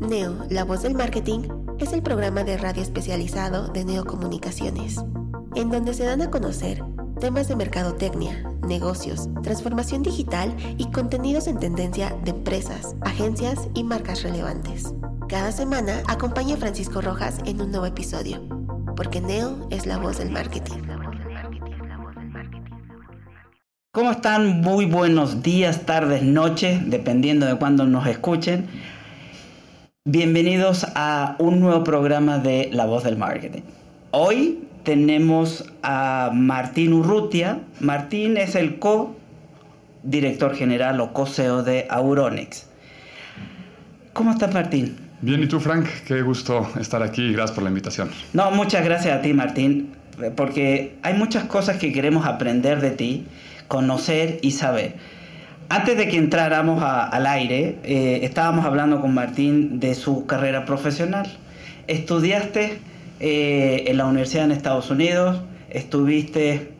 Neo, 0.00 0.46
la 0.50 0.64
voz 0.64 0.82
del 0.82 0.94
marketing, 0.94 1.40
es 1.78 1.92
el 1.92 2.02
programa 2.02 2.44
de 2.44 2.56
radio 2.56 2.82
especializado 2.82 3.68
de 3.68 3.84
Neocomunicaciones, 3.84 4.98
en 5.54 5.70
donde 5.70 5.94
se 5.94 6.04
dan 6.04 6.22
a 6.22 6.30
conocer 6.30 6.82
temas 7.20 7.48
de 7.48 7.56
mercadotecnia, 7.56 8.42
negocios, 8.66 9.28
transformación 9.42 10.02
digital 10.02 10.54
y 10.76 10.90
contenidos 10.90 11.46
en 11.46 11.58
tendencia 11.58 12.16
de 12.24 12.30
empresas, 12.30 12.96
agencias 13.02 13.68
y 13.74 13.84
marcas 13.84 14.22
relevantes. 14.22 14.92
Cada 15.28 15.52
semana 15.52 16.02
acompaña 16.08 16.56
a 16.56 16.58
Francisco 16.58 17.00
Rojas 17.00 17.38
en 17.44 17.60
un 17.60 17.70
nuevo 17.70 17.86
episodio, 17.86 18.42
porque 18.96 19.20
Neo 19.20 19.68
es 19.70 19.86
la 19.86 19.98
voz 19.98 20.18
del 20.18 20.30
marketing. 20.30 20.82
¿Cómo 23.92 24.10
están? 24.10 24.62
Muy 24.62 24.86
buenos 24.86 25.42
días, 25.42 25.84
tardes, 25.84 26.22
noches, 26.22 26.80
dependiendo 26.90 27.46
de 27.46 27.56
cuándo 27.56 27.84
nos 27.84 28.06
escuchen. 28.06 28.68
Bienvenidos 30.04 30.84
a 30.96 31.36
un 31.38 31.60
nuevo 31.60 31.84
programa 31.84 32.38
de 32.38 32.70
La 32.72 32.86
Voz 32.86 33.04
del 33.04 33.16
Marketing. 33.16 33.60
Hoy 34.10 34.64
tenemos 34.82 35.72
a 35.84 36.32
Martín 36.34 36.92
Urrutia. 36.92 37.60
Martín 37.78 38.36
es 38.36 38.56
el 38.56 38.80
co-director 38.80 40.56
general 40.56 41.00
o 41.00 41.12
co-CEO 41.12 41.62
de 41.62 41.86
Auronix. 41.88 42.66
¿Cómo 44.12 44.32
estás, 44.32 44.52
Martín? 44.52 44.96
Bien, 45.20 45.40
¿y 45.40 45.46
tú, 45.46 45.60
Frank? 45.60 45.86
Qué 46.04 46.20
gusto 46.22 46.68
estar 46.80 47.00
aquí. 47.04 47.32
Gracias 47.32 47.52
por 47.52 47.62
la 47.62 47.70
invitación. 47.70 48.10
No, 48.32 48.50
muchas 48.50 48.84
gracias 48.84 49.16
a 49.16 49.22
ti, 49.22 49.32
Martín, 49.34 49.92
porque 50.34 50.96
hay 51.02 51.14
muchas 51.14 51.44
cosas 51.44 51.76
que 51.76 51.92
queremos 51.92 52.26
aprender 52.26 52.80
de 52.80 52.90
ti, 52.90 53.26
conocer 53.68 54.40
y 54.42 54.50
saber. 54.50 54.96
Antes 55.72 55.96
de 55.96 56.06
que 56.06 56.18
entráramos 56.18 56.82
al 56.84 57.26
aire, 57.26 57.78
eh, 57.82 58.20
estábamos 58.24 58.66
hablando 58.66 59.00
con 59.00 59.14
Martín 59.14 59.80
de 59.80 59.94
su 59.94 60.26
carrera 60.26 60.66
profesional. 60.66 61.26
Estudiaste 61.86 62.78
eh, 63.20 63.84
en 63.86 63.96
la 63.96 64.04
universidad 64.04 64.44
en 64.44 64.52
Estados 64.52 64.90
Unidos, 64.90 65.40
estuviste 65.70 66.74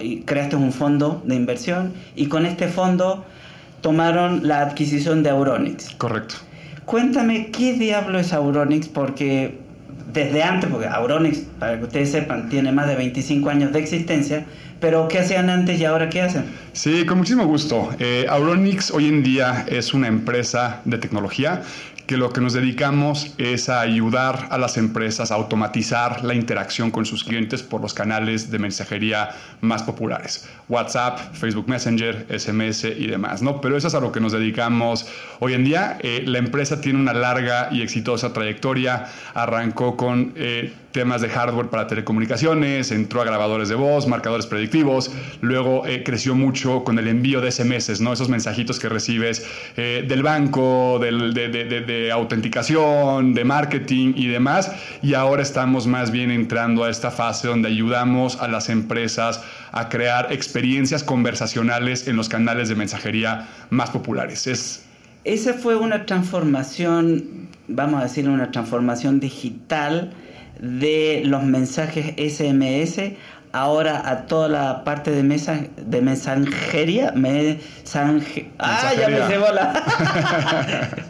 y 0.00 0.20
creaste 0.20 0.56
un 0.56 0.72
fondo 0.72 1.22
de 1.26 1.34
inversión 1.34 1.92
y 2.14 2.28
con 2.28 2.46
este 2.46 2.68
fondo 2.68 3.26
tomaron 3.82 4.48
la 4.48 4.62
adquisición 4.62 5.22
de 5.22 5.28
Auronix. 5.28 5.90
Correcto. 5.98 6.36
Cuéntame 6.86 7.50
qué 7.50 7.74
diablo 7.74 8.18
es 8.18 8.32
Auronix 8.32 8.88
porque 8.88 9.58
desde 10.14 10.42
antes, 10.42 10.70
porque 10.70 10.86
Auronix, 10.86 11.40
para 11.58 11.76
que 11.76 11.84
ustedes 11.84 12.10
sepan, 12.10 12.48
tiene 12.48 12.72
más 12.72 12.86
de 12.86 12.94
25 12.96 13.50
años 13.50 13.70
de 13.72 13.80
existencia, 13.80 14.46
pero 14.80 15.08
¿qué 15.08 15.18
hacían 15.18 15.50
antes 15.50 15.80
y 15.80 15.84
ahora 15.84 16.08
qué 16.08 16.22
hacen? 16.22 16.44
Sí, 16.72 17.04
con 17.06 17.18
muchísimo 17.18 17.46
gusto. 17.46 17.90
Eh, 17.98 18.26
Auronix 18.28 18.90
hoy 18.90 19.08
en 19.08 19.22
día 19.22 19.64
es 19.68 19.94
una 19.94 20.08
empresa 20.08 20.80
de 20.84 20.98
tecnología 20.98 21.62
que 22.06 22.16
lo 22.16 22.32
que 22.32 22.40
nos 22.40 22.52
dedicamos 22.52 23.34
es 23.36 23.68
a 23.68 23.80
ayudar 23.80 24.46
a 24.50 24.58
las 24.58 24.76
empresas 24.76 25.30
a 25.30 25.34
automatizar 25.34 26.24
la 26.24 26.34
interacción 26.34 26.90
con 26.90 27.04
sus 27.04 27.24
clientes 27.24 27.62
por 27.62 27.80
los 27.80 27.94
canales 27.94 28.50
de 28.50 28.58
mensajería 28.58 29.30
más 29.60 29.82
populares. 29.82 30.48
WhatsApp, 30.68 31.18
Facebook 31.34 31.68
Messenger, 31.68 32.26
SMS 32.30 32.84
y 32.84 33.08
demás, 33.08 33.42
¿no? 33.42 33.60
Pero 33.60 33.76
eso 33.76 33.88
es 33.88 33.94
a 33.94 34.00
lo 34.00 34.12
que 34.12 34.20
nos 34.20 34.32
dedicamos 34.32 35.06
hoy 35.40 35.54
en 35.54 35.64
día. 35.64 35.98
Eh, 36.00 36.22
la 36.26 36.38
empresa 36.38 36.80
tiene 36.80 37.00
una 37.00 37.12
larga 37.12 37.68
y 37.72 37.82
exitosa 37.82 38.32
trayectoria. 38.32 39.06
Arrancó 39.34 39.96
con 39.96 40.32
eh, 40.36 40.72
temas 40.96 41.20
de 41.20 41.28
hardware 41.28 41.68
para 41.68 41.86
telecomunicaciones, 41.86 42.90
entró 42.90 43.20
a 43.20 43.24
grabadores 43.24 43.68
de 43.68 43.74
voz, 43.74 44.06
marcadores 44.08 44.46
predictivos, 44.46 45.10
luego 45.42 45.86
eh, 45.86 46.02
creció 46.02 46.34
mucho 46.34 46.82
con 46.84 46.98
el 46.98 47.06
envío 47.06 47.40
de 47.40 47.52
SMS, 47.52 48.00
¿no? 48.00 48.12
Esos 48.14 48.30
mensajitos 48.30 48.80
que 48.80 48.88
recibes 48.88 49.46
del 49.76 50.22
banco, 50.22 50.98
del, 50.98 51.34
de, 51.34 51.48
de, 51.48 51.64
de 51.66 51.76
de 52.06 52.12
autenticación, 52.12 53.34
de 53.34 53.44
marketing 53.44 54.14
y 54.16 54.28
demás. 54.28 54.72
Y 55.02 55.14
ahora 55.14 55.42
estamos 55.42 55.86
más 55.86 56.10
bien 56.10 56.30
entrando 56.30 56.84
a 56.84 56.90
esta 56.90 57.10
fase 57.10 57.48
donde 57.48 57.68
ayudamos 57.68 58.40
a 58.40 58.48
las 58.48 58.68
empresas 58.68 59.42
a 59.72 59.88
crear 59.88 60.32
experiencias 60.32 61.02
conversacionales 61.02 62.08
en 62.08 62.16
los 62.16 62.28
canales 62.28 62.68
de 62.68 62.74
mensajería 62.74 63.48
más 63.70 63.90
populares. 63.90 64.46
Es, 64.46 64.84
Esa 65.24 65.54
fue 65.54 65.76
una 65.76 66.06
transformación, 66.06 67.48
vamos 67.68 68.00
a 68.00 68.04
decir, 68.04 68.28
una 68.28 68.50
transformación 68.50 69.20
digital 69.20 70.12
de 70.60 71.22
los 71.24 71.42
mensajes 71.42 72.14
SMS 72.16 73.16
ahora 73.52 74.08
a 74.08 74.26
toda 74.26 74.48
la 74.48 74.84
parte 74.84 75.10
de 75.10 75.22
mesa 75.22 75.60
de 75.76 76.00
mensajería, 76.02 77.12
ah, 78.58 78.92
ya 78.94 79.08
me 79.08 79.26
se 79.26 79.38
bola. 79.38 79.84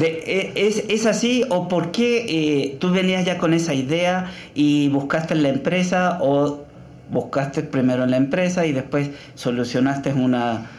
E, 0.00 0.52
es, 0.54 0.84
¿Es 0.88 1.04
así 1.04 1.44
o 1.50 1.66
por 1.66 1.90
qué 1.90 2.24
eh, 2.28 2.76
tú 2.78 2.90
venías 2.90 3.24
ya 3.24 3.38
con 3.38 3.52
esa 3.52 3.74
idea 3.74 4.30
y 4.54 4.88
buscaste 4.88 5.34
en 5.34 5.42
la 5.42 5.48
empresa 5.48 6.18
o 6.20 6.64
buscaste 7.10 7.64
primero 7.64 8.04
en 8.04 8.12
la 8.12 8.16
empresa 8.16 8.64
y 8.66 8.72
después 8.72 9.10
solucionaste 9.34 10.12
una 10.12 10.70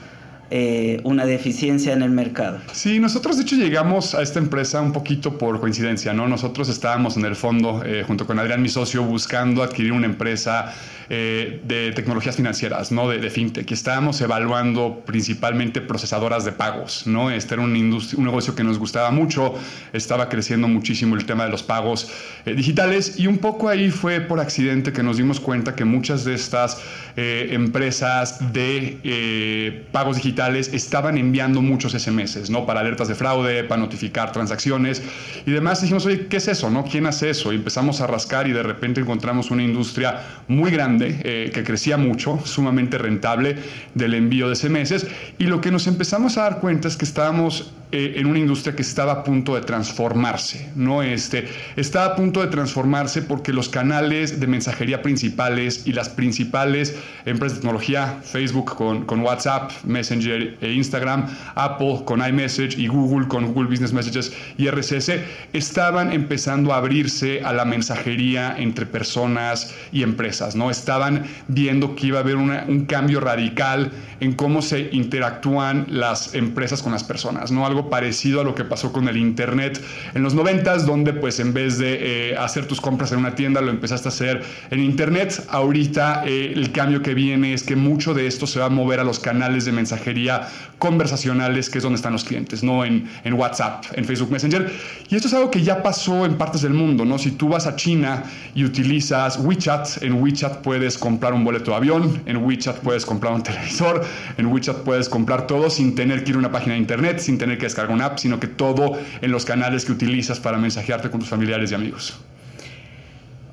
eh, 0.54 1.00
una 1.06 1.26
deficiencia 1.26 1.94
en 1.94 2.02
el 2.02 2.10
mercado. 2.10 2.60
Sí, 2.74 3.00
nosotros 3.00 3.38
de 3.38 3.44
hecho 3.44 3.56
llegamos 3.56 4.14
a 4.14 4.22
esta 4.22 4.38
empresa 4.38 4.82
un 4.82 4.92
poquito 4.92 5.38
por 5.38 5.62
coincidencia, 5.62 6.12
¿no? 6.12 6.28
Nosotros 6.28 6.68
estábamos 6.68 7.16
en 7.16 7.24
el 7.24 7.38
fondo, 7.38 7.82
eh, 7.86 8.04
junto 8.06 8.28
con 8.28 8.38
Adrián, 8.38 8.62
mi 8.62 8.68
socio, 8.68 9.02
buscando 9.02 9.64
adquirir 9.64 9.94
una 9.94 10.08
empresa 10.08 10.74
eh, 11.10 11.62
de 11.64 11.94
tecnologías 11.94 12.36
financieras, 12.36 12.92
¿no? 12.92 13.08
De, 13.08 13.20
de, 13.20 13.30
fintech. 13.30 13.72
Estábamos 13.72 14.20
evaluando 14.20 15.04
principalmente 15.06 15.80
procesadoras 15.80 16.44
de 16.44 16.52
pagos, 16.52 17.08
¿no? 17.08 17.32
Este 17.32 17.54
era 17.54 17.64
un, 17.64 17.74
un 17.74 18.26
negocio 18.26 18.54
que 18.54 18.66
nos 18.66 18.78
gustaba 18.78 19.10
mucho, 19.10 19.54
estaba 19.94 20.28
creciendo 20.28 20.68
muchísimo 20.68 21.16
el 21.16 21.26
tema 21.26 21.46
de 21.46 21.52
los 21.52 21.64
pagos 21.64 22.12
digitales 22.46 23.18
y 23.18 23.28
un 23.28 23.38
poco 23.38 23.70
ahí 23.70 23.90
fue 23.90 24.20
por 24.20 24.42
accidente 24.42 24.92
que 24.92 25.02
nos 25.02 25.16
dimos 25.16 25.40
cuenta 25.40 25.76
que 25.76 25.86
muchas 25.86 26.26
de 26.26 26.34
estas 26.34 26.82
empresas 27.16 28.52
de 28.52 29.86
pagos 29.94 30.18
digitales 30.18 30.41
estaban 30.50 31.18
enviando 31.18 31.62
muchos 31.62 31.94
SMS, 31.94 32.50
¿no? 32.50 32.66
Para 32.66 32.82
alertas 32.82 33.08
de 33.08 33.16
fraude, 33.16 33.64
para 33.64 33.82
notificar 33.82 34.32
transacciones 34.32 35.02
y 35.46 35.52
demás. 35.52 35.82
dijimos, 35.82 36.06
oye, 36.06 36.28
¿qué 36.28 36.38
es 36.38 36.48
eso, 36.48 36.70
no? 36.70 36.84
¿Quién 36.84 37.06
hace 37.06 37.30
eso? 37.30 37.52
Y 37.54 37.58
empezamos 37.58 38.02
a 38.02 38.08
rascar 38.08 38.48
y 38.48 38.52
de 38.52 38.64
repente 38.64 39.02
encontramos 39.02 39.52
una 39.52 39.64
industria 39.64 40.22
muy 40.48 40.72
grande 40.72 41.20
eh, 41.24 41.52
que 41.54 41.64
crecía 41.64 41.98
mucho, 41.98 42.40
sumamente 42.46 42.98
rentable 42.98 43.56
del 43.94 44.14
envío 44.14 44.50
de 44.50 44.56
SMS. 44.56 45.06
Y 45.38 45.46
lo 45.46 45.62
que 45.62 45.72
nos 45.72 45.88
empezamos 45.88 46.38
a 46.38 46.44
dar 46.44 46.60
cuenta 46.60 46.88
es 46.88 46.98
que 46.98 47.06
estábamos 47.06 47.74
eh, 47.92 48.14
en 48.16 48.26
una 48.28 48.40
industria 48.40 48.76
que 48.76 48.82
estaba 48.82 49.12
a 49.12 49.24
punto 49.24 49.56
de 49.56 49.62
transformarse, 49.62 50.72
¿no? 50.76 51.04
Este, 51.04 51.48
estaba 51.76 52.06
a 52.06 52.16
punto 52.16 52.42
de 52.42 52.48
transformarse 52.48 53.22
porque 53.22 53.52
los 53.52 53.70
canales 53.70 54.40
de 54.40 54.48
mensajería 54.48 55.02
principales 55.02 55.84
y 55.86 55.94
las 55.94 56.10
principales 56.10 56.96
empresas 57.26 57.58
de 57.58 57.62
tecnología, 57.62 58.20
Facebook 58.24 58.76
con, 58.76 59.06
con 59.06 59.22
WhatsApp, 59.22 59.72
Messenger 59.84 60.58
e 60.62 60.74
Instagram, 60.74 61.28
Apple 61.56 62.04
con 62.06 62.26
iMessage 62.26 62.78
y 62.78 62.88
Google 62.88 63.28
con 63.28 63.48
Google 63.48 63.70
Business 63.70 63.94
Messages 63.94 64.34
y 64.58 64.70
RSS, 64.70 65.12
estaban 65.54 66.14
empezando 66.14 66.74
a 66.74 66.78
abrirse 66.78 67.42
a 67.44 67.52
la 67.54 67.66
mensajería 67.66 68.56
entre 68.58 68.86
personas 68.86 69.74
y 69.92 70.04
empresas, 70.04 70.56
¿no? 70.56 70.72
Estaban 70.72 71.26
viendo 71.48 71.96
que 71.96 72.08
iba 72.08 72.20
a 72.20 72.22
haber 72.22 72.38
un 72.38 72.86
cambio 72.86 73.20
radical 73.20 73.92
en 74.22 74.34
cómo 74.34 74.62
se 74.62 74.90
interactúan 74.92 75.88
las 75.90 76.36
empresas 76.36 76.82
con 76.84 76.92
las 76.92 77.04
personas, 77.04 77.52
¿no? 77.52 77.66
Algo 77.66 77.81
parecido 77.90 78.42
a 78.42 78.44
lo 78.44 78.56
que 78.56 78.64
pasó 78.64 78.92
con 78.92 79.08
el 79.08 79.18
Internet 79.18 79.82
en 80.14 80.24
los 80.24 80.34
90, 80.34 80.78
donde 80.80 81.14
pues 81.14 81.40
en 81.40 81.54
vez 81.54 81.78
de 81.78 82.32
eh, 82.32 82.38
hacer 82.38 82.66
tus 82.66 82.82
compras 82.82 83.12
en 83.12 83.20
una 83.20 83.36
tienda, 83.36 83.62
lo 83.62 83.72
empezaste 83.72 84.08
a 84.08 84.12
hacer 84.12 84.44
en 84.70 84.80
Internet. 84.80 85.46
Ahorita 85.50 86.24
eh, 86.26 86.54
el 86.56 86.72
cambio 86.72 87.02
que 87.02 87.14
viene 87.14 87.54
es 87.54 87.64
que 87.64 87.76
mucho 87.76 88.14
de 88.14 88.28
esto 88.28 88.48
se 88.48 88.60
va 88.60 88.66
a 88.66 88.70
mover 88.70 89.00
a 89.00 89.04
los 89.04 89.20
canales 89.20 89.66
de 89.66 89.72
mensajería 89.72 90.48
conversacionales, 90.78 91.70
que 91.70 91.78
es 91.78 91.84
donde 91.84 91.98
están 91.98 92.14
los 92.14 92.24
clientes, 92.24 92.64
no 92.64 92.84
en, 92.84 93.08
en 93.24 93.34
WhatsApp, 93.34 93.86
en 93.94 94.06
Facebook 94.06 94.32
Messenger. 94.32 94.72
Y 95.10 95.16
esto 95.16 95.28
es 95.28 95.34
algo 95.34 95.52
que 95.52 95.62
ya 95.62 95.84
pasó 95.84 96.26
en 96.26 96.38
partes 96.38 96.62
del 96.62 96.74
mundo, 96.74 97.06
¿no? 97.06 97.18
Si 97.18 97.32
tú 97.32 97.50
vas 97.50 97.68
a 97.68 97.76
China 97.76 98.24
y 98.56 98.64
utilizas 98.64 99.38
WeChat, 99.38 100.02
en 100.02 100.22
WeChat 100.22 100.62
puedes 100.62 100.98
comprar 100.98 101.34
un 101.34 101.44
boleto 101.44 101.72
de 101.72 101.78
avión, 101.78 102.22
en 102.26 102.38
WeChat 102.38 102.78
puedes 102.80 103.06
comprar 103.06 103.34
un 103.34 103.44
televisor, 103.44 104.04
en 104.38 104.48
WeChat 104.48 104.78
puedes 104.78 105.08
comprar 105.10 105.48
todo 105.48 105.70
sin 105.70 105.96
tener 105.96 106.24
que 106.24 106.32
ir 106.32 106.36
a 106.36 106.40
una 106.40 106.52
página 106.52 106.74
de 106.74 106.80
internet, 106.80 107.20
sin 107.20 107.38
tener 107.38 107.58
que 107.58 107.66
descargar 107.72 107.96
una 107.96 108.06
app, 108.06 108.20
sino 108.20 108.40
que 108.40 108.48
todo 108.48 108.98
en 109.22 109.32
los 109.32 109.46
canales 109.46 109.86
que 109.86 109.92
utilizas 109.92 110.40
para 110.40 110.58
mensajearte 110.58 111.10
con 111.10 111.20
tus 111.20 111.30
familiares 111.30 111.72
y 111.72 111.76
amigos. 111.76 112.20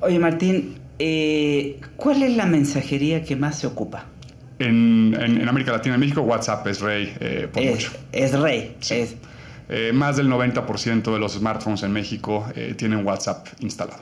Oye 0.00 0.18
Martín, 0.18 0.78
eh, 0.98 1.80
¿cuál 1.96 2.22
es 2.22 2.36
la 2.36 2.46
mensajería 2.46 3.22
que 3.24 3.36
más 3.36 3.58
se 3.58 3.66
ocupa? 3.66 4.06
En, 4.58 5.14
América 5.48 5.72
Latina 5.72 5.94
y 5.94 5.98
México, 5.98 6.22
WhatsApp 6.22 6.66
es 6.66 6.80
rey 6.80 7.14
eh, 7.20 7.48
por 7.52 7.62
es, 7.62 7.70
mucho. 7.70 7.92
Es 8.12 8.38
rey. 8.38 8.76
Es... 8.90 9.16
Eh, 9.68 9.92
más 9.92 10.16
del 10.16 10.28
90% 10.28 11.12
de 11.12 11.18
los 11.18 11.34
smartphones 11.34 11.82
en 11.82 11.92
México 11.92 12.46
tienen 12.76 13.06
WhatsApp 13.06 13.46
instalado. 13.60 14.00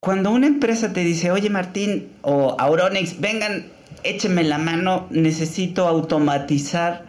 Cuando 0.00 0.30
una 0.30 0.46
empresa 0.46 0.92
te 0.92 1.00
dice, 1.00 1.30
oye 1.30 1.48
Martín 1.50 2.08
o 2.22 2.56
Auronix, 2.58 3.20
vengan, 3.20 3.66
échenme 4.02 4.44
la 4.44 4.58
mano, 4.58 5.06
necesito 5.10 5.88
automatizar 5.88 7.06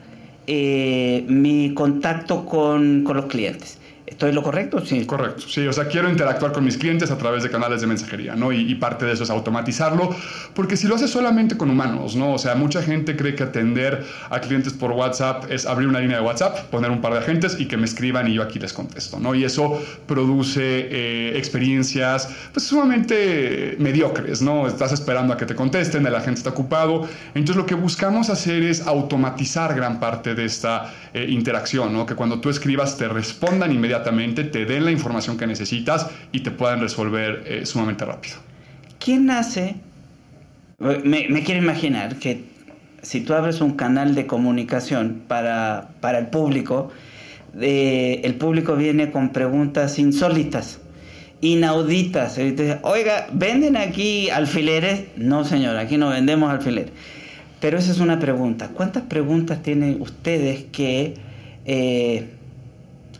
mi 0.47 1.74
contacto 1.74 2.45
con, 2.45 3.03
con 3.03 3.18
los 3.18 3.25
clientes. 3.25 3.80
¿Estoy 4.07 4.34
lo 4.34 4.44
correcto? 4.44 4.86
Sí. 4.86 5.04
Correcto, 5.06 5.42
sí. 5.48 5.66
O 5.66 5.74
sea, 5.74 5.88
quiero 5.88 6.10
interactuar 6.10 6.52
con 6.52 6.63
mis 6.63 6.78
clientes 6.78 7.10
a 7.10 7.18
través 7.18 7.42
de 7.42 7.50
canales 7.50 7.81
de 7.81 7.88
mensajería, 7.88 8.36
¿no? 8.36 8.52
Y, 8.52 8.75
parte 8.75 9.06
de 9.06 9.13
eso 9.13 9.24
es 9.24 9.30
automatizarlo, 9.30 10.13
porque 10.54 10.78
si 10.78 10.88
lo 10.88 10.96
haces 10.96 11.10
solamente 11.10 11.57
con 11.57 11.72
humanos, 11.72 12.16
¿no? 12.16 12.34
O 12.34 12.38
sea, 12.38 12.54
mucha 12.56 12.84
gente 12.84 13.16
cree 13.16 13.34
que 13.34 13.44
atender 13.44 14.06
a 14.30 14.42
clientes 14.42 14.74
por 14.74 14.92
WhatsApp 14.92 15.50
es 15.50 15.66
abrir 15.66 15.88
una 15.88 16.02
línea 16.02 16.18
de 16.18 16.24
WhatsApp, 16.24 16.69
poner 16.69 16.92
un 16.92 17.02
par 17.02 17.13
de 17.13 17.19
agentes 17.19 17.57
y 17.60 17.68
que 17.68 17.78
me 17.78 17.86
escriban 17.86 18.28
y 18.28 18.34
yo 18.34 18.44
aquí 18.44 18.60
les 18.60 18.74
contesto, 18.74 19.19
¿no? 19.19 19.34
Y 19.34 19.44
eso 19.44 19.81
produce 20.07 20.88
eh, 20.92 21.38
experiencias, 21.38 22.30
pues, 22.54 22.68
sumamente 22.68 23.75
mediocres, 23.80 24.42
¿no? 24.42 24.68
Estás 24.68 24.92
esperando 24.92 25.34
a 25.34 25.38
que 25.38 25.46
te 25.46 25.56
contesten, 25.56 26.06
el 26.06 26.13
agente 26.13 26.40
está 26.40 26.52
ocupado. 26.52 27.07
Entonces, 27.34 27.56
lo 27.56 27.66
que 27.66 27.75
buscamos 27.75 28.30
hacer 28.30 28.62
es 28.62 28.86
automatizar 28.86 29.74
gran 29.74 30.00
parte 30.00 30.36
de 30.36 30.46
esta 30.46 30.94
eh, 31.13 31.25
interacción, 31.28 31.92
¿no? 31.92 32.06
Que 32.06 32.13
cuando 32.13 32.40
tú 32.40 32.50
escribas 32.50 32.98
te 32.98 33.07
respondan 33.07 33.72
inmediatamente 33.72 33.94
te 34.03 34.65
den 34.65 34.86
la 34.86 34.92
información 34.92 35.38
que 35.38 35.47
necesitas 35.47 36.09
y 36.31 36.42
te 36.42 36.51
puedan 36.51 36.80
resolver 36.80 37.44
eh, 37.45 37.65
sumamente 37.65 38.06
rápido. 38.06 38.36
¿Quién 39.00 39.30
hace? 39.30 39.75
Me, 40.80 41.44
quiero 41.44 41.62
imaginar 41.62 42.18
que 42.18 42.44
si 43.01 43.21
tú 43.21 43.33
abres 43.33 43.62
un 43.62 43.74
canal 43.75 44.15
de 44.15 44.25
comunicación 44.25 45.24
para, 45.27 45.89
para 46.01 46.19
el 46.19 46.27
público, 46.27 46.92
eh, 47.62 48.21
el 48.24 48.36
público 48.36 48.75
viene 48.75 49.12
con 49.12 49.30
preguntas 49.30 50.00
insólitas, 50.00 50.80
inauditas. 51.42 52.38
Oiga, 52.81 53.27
¿venden 53.31 53.77
aquí 53.77 54.30
alfileres? 54.30 55.06
No, 55.15 55.45
señor, 55.45 55.77
aquí 55.77 55.97
no 55.97 56.09
vendemos 56.09 56.51
alfileres. 56.51 56.92
Pero 57.62 57.77
esa 57.77 57.92
es 57.92 58.00
una 58.00 58.19
pregunta. 58.19 58.69
¿Cuántas 58.74 59.03
preguntas 59.03 59.63
tienen 59.63 60.01
ustedes 60.01 60.65
que 60.65 61.13
eh, 61.65 62.30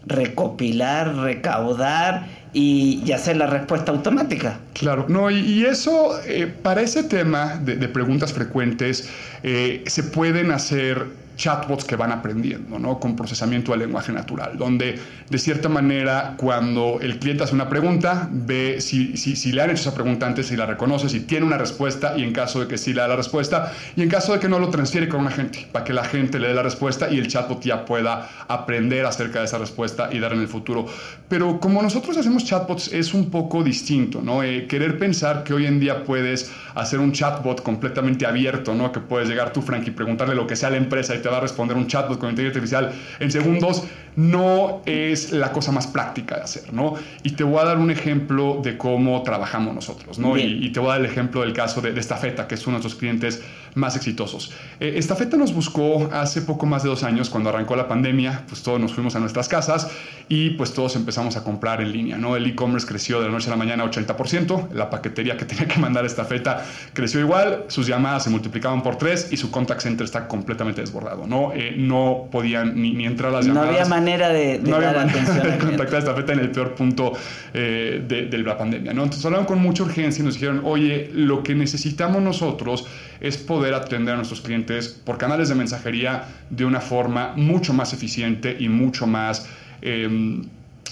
recopilar, 0.08 1.16
recaudar 1.16 2.28
y, 2.54 3.12
hacer 3.12 3.38
la 3.38 3.48
respuesta 3.48 3.92
automática. 3.92 4.60
Claro, 4.74 5.06
no, 5.10 5.30
y, 5.30 5.66
eso, 5.66 6.20
eh, 6.26 6.48
para 6.48 6.82
ese 6.82 7.04
tema 7.04 7.58
de, 7.58 7.76
preguntas 7.88 8.34
frecuentes, 8.34 9.10
eh, 9.44 9.84
se 9.88 10.04
pueden 10.04 10.52
hacer 10.52 11.06
chatbots 11.36 11.86
que 11.86 11.96
van 11.96 12.12
aprendiendo, 12.12 12.80
¿no? 12.80 13.00
Con 13.00 13.16
procesamiento 13.16 13.72
del 13.72 13.82
lenguaje 13.82 14.12
natural, 14.12 14.58
donde 14.58 15.00
de 15.30 15.38
cierta 15.38 15.70
manera 15.70 16.36
cuando 16.38 17.00
el 17.02 17.20
cliente 17.20 17.44
hace 17.44 17.54
una 17.54 17.70
pregunta, 17.70 18.28
ve 18.32 18.80
si, 18.80 19.18
si, 19.18 19.36
si, 19.36 19.52
le 19.52 19.62
han 19.62 19.70
hecho 19.70 19.82
esa 19.82 19.94
pregunta 19.94 20.26
antes, 20.26 20.48
si 20.48 20.56
la 20.56 20.66
reconoce, 20.66 21.10
si 21.10 21.22
tiene 21.22 21.46
una 21.46 21.58
respuesta 21.58 22.14
y 22.18 22.24
en 22.24 22.34
caso 22.34 22.60
de 22.62 22.68
que 22.68 22.78
sí 22.78 22.94
le 22.94 23.02
da 23.02 23.08
la 23.08 23.16
respuesta 23.16 23.72
y 23.96 24.02
en 24.02 24.10
caso 24.10 24.34
de 24.34 24.40
que 24.40 24.50
no 24.50 24.60
lo 24.60 24.70
transfiere 24.70 25.08
con 25.10 25.22
un 25.22 25.28
agente, 25.28 25.68
para 25.72 25.86
que 25.86 25.94
la 25.94 26.04
gente 26.04 26.40
le 26.40 26.48
dé 26.48 26.54
la 26.54 26.64
respuesta 26.64 27.10
y 27.10 27.18
el 27.18 27.28
chatbot 27.28 27.62
ya 27.62 27.86
pueda 27.86 28.30
aprender 28.48 29.06
acerca 29.06 29.40
de 29.40 29.46
esa 29.46 29.58
respuesta 29.58 30.10
y 30.12 30.20
dar 30.20 30.34
en 30.34 30.42
el 30.42 30.48
futuro. 30.48 30.86
Pero 31.28 31.60
como 31.60 31.82
nosotros 31.82 32.18
hacemos 32.18 32.46
chatbots 32.46 32.94
es 32.94 33.14
un 33.14 33.30
poco 33.30 33.64
distinto, 33.64 34.22
¿no? 34.22 34.44
Eh, 34.44 34.68
querer 34.68 34.98
pensar 34.98 35.44
que 35.44 35.54
hoy 35.54 35.66
en 35.66 35.80
día 35.80 36.04
puedes 36.04 36.52
hacer 36.76 37.00
un 37.00 37.12
chatbot 37.12 37.62
completamente 37.62 38.26
abierto, 38.26 38.74
¿no? 38.74 38.92
Que 38.92 39.00
puedes 39.00 39.28
llegar 39.28 39.52
tú, 39.54 39.62
Frank, 39.62 39.88
y 39.88 39.92
preguntarle 39.92 40.36
lo 40.36 40.48
que 40.48 40.56
sea 40.56 40.70
a 40.70 40.72
la 40.72 40.78
empresa 40.78 41.16
y 41.16 41.20
te 41.26 41.30
va 41.32 41.38
a 41.38 41.40
responder 41.40 41.76
un 41.76 41.88
chatbot 41.88 42.20
con 42.20 42.30
inteligencia 42.30 42.78
artificial 42.78 43.18
en 43.20 43.32
segundos, 43.32 43.84
no 44.16 44.84
es 44.86 45.32
la 45.32 45.52
cosa 45.52 45.72
más 45.72 45.88
práctica 45.88 46.36
de 46.36 46.44
hacer, 46.44 46.72
¿no? 46.72 46.94
Y 47.24 47.32
te 47.32 47.44
voy 47.44 47.58
a 47.58 47.64
dar 47.64 47.80
un 47.80 47.90
ejemplo 47.90 48.60
de 48.62 48.78
cómo 48.78 49.24
trabajamos 49.24 49.74
nosotros, 49.74 50.20
¿no? 50.20 50.38
Y, 50.38 50.70
te 50.70 50.80
voy 50.80 50.90
a 50.90 50.92
dar 50.92 51.00
el 51.00 51.08
ejemplo 51.08 51.42
del 51.42 51.52
caso 51.52 51.82
de, 51.82 51.94
de 51.94 52.00
Estafeta, 52.00 52.48
que 52.48 52.54
es 52.54 52.68
uno 52.68 52.78
de 52.78 52.84
nuestros 52.84 52.94
clientes 52.94 53.42
más 53.76 53.96
exitosos. 53.96 54.52
Eh, 54.80 54.94
Estafeta 54.96 55.38
nos 55.38 55.54
buscó 55.54 56.10
hace 56.12 56.42
poco 56.42 56.66
más 56.66 56.84
de 56.84 56.90
dos 56.90 57.04
años, 57.04 57.30
cuando 57.30 57.50
arrancó 57.50 57.76
la 57.76 57.88
pandemia, 57.88 58.44
pues 58.48 58.64
todos 58.64 58.80
nos 58.80 58.94
fuimos 58.94 59.16
a 59.16 59.20
nuestras 59.20 59.48
casas 59.48 59.90
y 60.30 60.52
pues 60.52 60.74
todos 60.74 60.96
empezamos 60.96 61.36
a 61.38 61.44
comprar 61.44 61.82
en 61.82 61.92
línea, 61.92 62.18
¿no? 62.18 62.36
El 62.36 62.48
e-commerce 62.48 62.88
creció 62.88 63.20
de 63.20 63.28
la 63.28 63.34
noche 63.34 63.48
a 63.48 63.52
la 63.52 63.58
mañana 63.58 63.84
80%, 63.84 64.72
la 64.72 64.90
paquetería 64.90 65.38
que 65.38 65.46
tenía 65.46 65.68
que 65.68 65.80
mandar 65.80 66.06
Estafeta 66.06 66.66
creció 66.94 67.20
igual, 67.20 67.66
sus 67.68 67.86
llamadas 67.86 68.24
se 68.24 68.30
multiplicaban 68.30 68.82
por 68.82 68.98
tres 68.98 69.28
y 69.32 69.38
su 69.38 69.52
contact 69.52 69.82
center 69.82 70.06
está 70.06 70.28
completamente 70.28 70.82
desbordado, 70.82 71.28
¿no? 71.28 71.52
Eh, 71.54 71.76
no 71.78 72.30
podían 72.32 72.82
ni, 72.82 73.06
entrar 73.06 73.32
a 73.32 73.38
las 73.38 73.46
llamadas. 73.46 73.72
No 73.72 73.78
había 73.78 73.86
manera 73.86 74.30
de, 74.30 74.60
no 74.64 74.78
había 74.78 74.94
manera 74.94 75.34
de 75.34 75.58
contactar 75.58 75.96
a 75.96 76.00
Estafeta 76.00 76.34
en 76.34 76.40
el 76.40 76.52
peor 76.52 76.76
punto 76.76 77.12
eh, 77.54 78.04
de, 78.08 78.28
de, 78.28 78.38
la 78.38 78.58
pandemia, 78.58 78.94
¿no? 78.94 79.04
Entonces 79.04 79.26
hablaron 79.26 79.46
con 79.46 79.60
mucha 79.60 79.84
urgencia 79.84 80.22
y 80.22 80.26
nos 80.26 80.36
dijeron, 80.36 80.62
oye, 80.64 81.10
lo 81.14 81.44
que 81.44 81.56
necesitamos 81.56 82.22
nosotros 82.22 82.86
es 83.20 83.38
poder 83.38 83.65
atender 83.74 84.14
a 84.14 84.18
nuestros 84.18 84.42
clientes 84.42 84.90
por 84.90 85.18
canales 85.18 85.50
de 85.50 85.56
mensajería 85.56 86.26
de 86.50 86.66
una 86.66 86.82
forma 86.82 87.34
mucho 87.36 87.74
más 87.74 87.94
eficiente 87.94 88.56
y 88.60 88.70
mucho 88.70 89.08
más... 89.08 89.48
Em, 89.82 90.44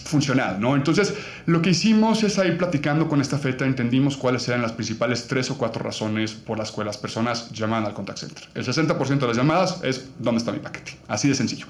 funcional, 0.03 0.59
¿no? 0.59 0.75
Entonces, 0.75 1.13
lo 1.45 1.61
que 1.61 1.71
hicimos 1.71 2.23
es 2.23 2.37
ir 2.37 2.57
platicando 2.57 3.07
con 3.07 3.21
esta 3.21 3.37
feta, 3.37 3.65
entendimos 3.65 4.17
cuáles 4.17 4.47
eran 4.47 4.61
las 4.61 4.73
principales 4.73 5.27
tres 5.27 5.49
o 5.49 5.57
cuatro 5.57 5.83
razones 5.83 6.33
por 6.33 6.57
las 6.57 6.71
cuales 6.71 6.95
las 6.95 6.97
personas 6.97 7.51
llaman 7.51 7.85
al 7.85 7.93
contact 7.93 8.19
center. 8.19 8.43
El 8.53 8.65
60% 8.65 9.19
de 9.19 9.27
las 9.27 9.37
llamadas 9.37 9.79
es 9.83 10.09
¿dónde 10.19 10.39
está 10.39 10.51
mi 10.51 10.59
paquete? 10.59 10.97
Así 11.07 11.29
de 11.29 11.35
sencillo. 11.35 11.67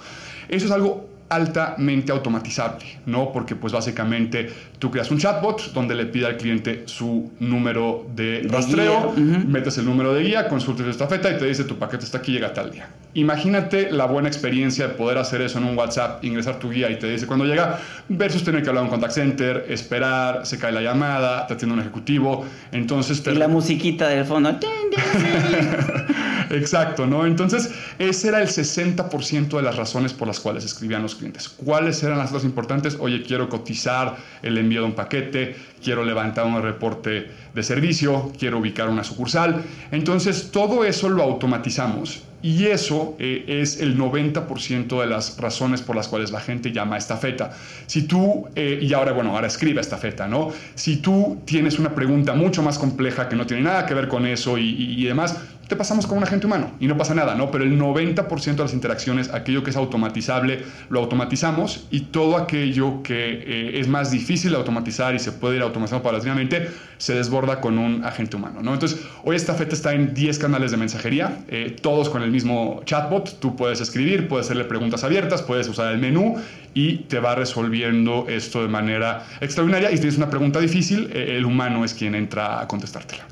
Eso 0.49 0.65
es 0.65 0.71
algo 0.71 1.09
altamente 1.35 2.11
automatizable, 2.11 2.85
¿no? 3.05 3.31
Porque 3.31 3.55
pues 3.55 3.73
básicamente 3.73 4.49
tú 4.79 4.91
creas 4.91 5.11
un 5.11 5.17
chatbot 5.17 5.73
donde 5.73 5.95
le 5.95 6.05
pide 6.05 6.25
al 6.25 6.37
cliente 6.37 6.83
su 6.85 7.31
número 7.39 8.05
de, 8.15 8.45
rastreo, 8.49 9.13
metes 9.15 9.77
el 9.77 9.85
número 9.85 10.13
de 10.13 10.23
guía, 10.23 10.47
consultas 10.47 10.87
esta 10.87 11.07
feta 11.07 11.31
y 11.31 11.37
te 11.37 11.45
dice 11.45 11.63
tu 11.63 11.77
paquete 11.77 12.05
está 12.05 12.19
aquí, 12.19 12.31
llega 12.31 12.53
tal 12.53 12.71
día. 12.71 12.89
Imagínate 13.13 13.91
la 13.91 14.05
buena 14.05 14.27
experiencia 14.27 14.87
de 14.87 14.93
poder 14.95 15.17
hacer 15.17 15.41
eso 15.41 15.59
en 15.59 15.65
un 15.65 15.77
WhatsApp, 15.77 16.23
ingresar 16.23 16.59
tu 16.59 16.69
guía 16.71 16.89
y 16.89 16.97
te 16.97 17.09
dice 17.09 17.27
cuando 17.27 17.45
llega, 17.45 17.79
versus 18.09 18.43
tener 18.43 18.63
que 18.63 18.69
hablar 18.69 18.83
a 18.83 18.85
un 18.85 18.91
contact 18.91 19.13
center, 19.13 19.65
esperar, 19.69 20.45
se 20.45 20.57
cae 20.57 20.71
la 20.71 20.81
llamada, 20.81 21.47
te 21.47 21.53
atiende 21.53 21.75
un 21.75 21.81
ejecutivo, 21.81 22.45
entonces... 22.71 23.23
Y 23.25 23.35
la 23.35 23.47
musiquita 23.47 24.07
del 24.07 24.25
fondo. 24.25 24.57
Exacto, 26.53 27.07
¿no? 27.07 27.25
Entonces, 27.25 27.71
ese 27.99 28.27
era 28.27 28.41
el 28.41 28.47
60% 28.47 29.57
de 29.57 29.61
las 29.61 29.75
razones 29.75 30.13
por 30.13 30.27
las 30.27 30.39
cuales 30.39 30.63
escribían 30.63 31.01
los 31.01 31.15
clientes. 31.15 31.49
¿Cuáles 31.49 32.01
eran 32.03 32.17
las 32.19 32.31
dos 32.31 32.43
importantes? 32.43 32.97
Oye, 32.99 33.23
quiero 33.23 33.49
cotizar 33.49 34.17
el 34.41 34.57
envío 34.57 34.81
de 34.81 34.87
un 34.87 34.93
paquete, 34.93 35.55
quiero 35.83 36.05
levantar 36.05 36.45
un 36.45 36.61
reporte 36.61 37.31
de 37.53 37.63
servicio, 37.63 38.31
quiero 38.37 38.59
ubicar 38.59 38.89
una 38.89 39.03
sucursal. 39.03 39.63
Entonces, 39.91 40.51
todo 40.51 40.85
eso 40.85 41.09
lo 41.09 41.23
automatizamos 41.23 42.23
y 42.43 42.65
eso 42.65 43.15
eh, 43.19 43.45
es 43.47 43.79
el 43.79 43.97
90% 43.97 44.99
de 44.99 45.07
las 45.07 45.39
razones 45.39 45.81
por 45.81 45.95
las 45.95 46.09
cuales 46.09 46.29
la 46.31 46.41
gente 46.41 46.73
llama 46.73 46.95
a 46.95 46.97
esta 46.97 47.15
feta. 47.15 47.51
Si 47.87 48.03
tú, 48.03 48.47
eh, 48.55 48.79
y 48.81 48.93
ahora, 48.93 49.13
bueno, 49.13 49.31
ahora 49.33 49.47
escribe 49.47 49.79
esta 49.79 49.97
feta, 49.97 50.27
¿no? 50.27 50.51
Si 50.75 50.97
tú 50.97 51.41
tienes 51.45 51.79
una 51.79 51.95
pregunta 51.95 52.33
mucho 52.33 52.61
más 52.61 52.77
compleja 52.77 53.29
que 53.29 53.37
no 53.37 53.47
tiene 53.47 53.63
nada 53.63 53.85
que 53.85 53.93
ver 53.93 54.09
con 54.09 54.25
eso 54.25 54.57
y 54.57 55.03
demás, 55.05 55.37
te 55.67 55.75
pasamos 55.75 56.07
con 56.07 56.17
un 56.17 56.23
agente 56.23 56.45
humano 56.45 56.71
y 56.79 56.87
no 56.87 56.97
pasa 56.97 57.13
nada, 57.13 57.35
¿no? 57.35 57.51
Pero 57.51 57.63
el 57.63 57.79
90% 57.79 58.55
de 58.55 58.63
las 58.63 58.73
interacciones, 58.73 59.29
aquello 59.33 59.63
que 59.63 59.69
es 59.69 59.75
automatizable, 59.75 60.63
lo 60.89 60.99
automatizamos 60.99 61.87
y 61.89 62.01
todo 62.01 62.37
aquello 62.37 63.01
que 63.01 63.13
eh, 63.15 63.79
es 63.79 63.87
más 63.87 64.11
difícil 64.11 64.51
de 64.51 64.57
automatizar 64.57 65.15
y 65.15 65.19
se 65.19 65.31
puede 65.31 65.57
ir 65.57 65.61
automatizando 65.61 66.03
paulatinamente, 66.03 66.69
se 66.97 67.13
desborda 67.15 67.61
con 67.61 67.77
un 67.77 68.03
agente 68.03 68.35
humano, 68.35 68.61
¿no? 68.61 68.73
Entonces, 68.73 69.01
hoy 69.23 69.35
esta 69.35 69.53
feta 69.53 69.73
está 69.73 69.93
en 69.93 70.13
10 70.13 70.39
canales 70.39 70.71
de 70.71 70.77
mensajería, 70.77 71.39
eh, 71.47 71.75
todos 71.81 72.09
con 72.09 72.21
el 72.21 72.31
mismo 72.31 72.81
chatbot. 72.85 73.39
Tú 73.39 73.55
puedes 73.55 73.81
escribir, 73.81 74.27
puedes 74.27 74.47
hacerle 74.47 74.65
preguntas 74.65 75.03
abiertas, 75.03 75.41
puedes 75.41 75.67
usar 75.67 75.91
el 75.93 75.99
menú 75.99 76.35
y 76.73 76.97
te 76.97 77.19
va 77.19 77.35
resolviendo 77.35 78.25
esto 78.29 78.61
de 78.61 78.67
manera 78.67 79.25
extraordinaria. 79.41 79.91
Y 79.91 79.95
si 79.95 80.01
tienes 80.01 80.17
una 80.17 80.29
pregunta 80.29 80.59
difícil, 80.59 81.09
eh, 81.13 81.37
el 81.37 81.45
humano 81.45 81.85
es 81.85 81.93
quien 81.93 82.15
entra 82.15 82.61
a 82.61 82.67
contestártela. 82.67 83.25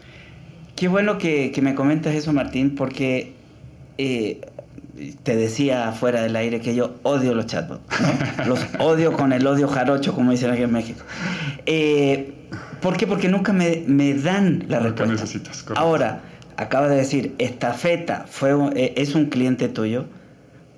Qué 0.82 0.88
bueno 0.88 1.20
que, 1.20 1.54
me 1.62 1.76
comentas 1.76 2.16
eso, 2.16 2.34
Martín, 2.34 2.74
porque 2.74 3.34
eh, 4.00 4.42
te 5.22 5.36
decía 5.36 5.92
fuera 5.92 6.24
del 6.24 6.36
aire 6.36 6.60
que 6.60 6.74
yo 6.74 6.96
odio 7.04 7.36
los 7.36 7.46
chatbots. 7.46 7.84
los 8.48 8.60
odio 8.80 9.14
con 9.14 9.32
el 9.32 9.46
odio 9.46 9.68
jarocho, 9.68 10.16
como 10.16 10.32
dicen 10.32 10.50
aquí 10.50 10.64
en 10.64 10.72
México. 10.72 11.04
Eh, 11.68 12.34
¿Por 12.82 12.98
qué? 12.98 13.06
Porque 13.06 13.28
nunca 13.28 13.54
me, 13.54 13.86
dan 14.16 14.66
la 14.70 14.80
respuesta. 14.80 15.04
Que 15.04 15.12
necesitas. 15.12 15.66
Ahora, 15.76 16.24
acaba 16.58 16.88
de 16.88 16.96
decir, 16.96 17.36
Estafeta 17.38 18.26
fue, 18.28 18.56
eh, 18.76 18.96
es 18.98 19.14
un 19.14 19.28
cliente 19.28 19.70
tuyo. 19.70 20.06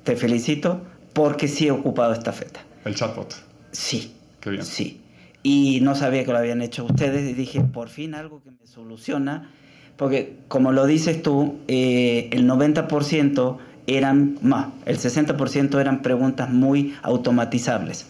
Te 0.03 0.17
felicito 0.17 0.81
porque 1.13 1.48
sí 1.48 1.67
he 1.67 1.72
ocupado 1.72 2.12
Estafeta. 2.12 2.60
El 2.83 2.93
chatbot. 2.95 3.36
Sí. 3.72 4.13
Qué 4.41 4.50
bien. 4.50 4.65
Sí. 4.65 5.00
Y 5.43 5.79
no 5.81 5.95
sabía 5.95 6.25
que 6.25 6.33
lo 6.33 6.39
habían 6.39 6.62
hecho 6.62 6.83
ustedes 6.83 7.29
y 7.29 7.33
dije, 7.33 7.62
por 7.62 7.88
fin 7.88 8.15
algo 8.15 8.43
que 8.43 8.51
me 8.51 8.67
soluciona 8.67 9.50
porque 9.97 10.35
como 10.47 10.71
lo 10.71 10.85
dices 10.85 11.21
tú, 11.21 11.59
eh, 11.67 12.29
el 12.31 12.47
90% 12.47 13.57
eran 13.88 14.38
más, 14.41 14.67
el 14.85 14.97
60% 14.97 15.79
eran 15.79 16.01
preguntas 16.01 16.50
muy 16.50 16.95
automatizables. 17.01 18.07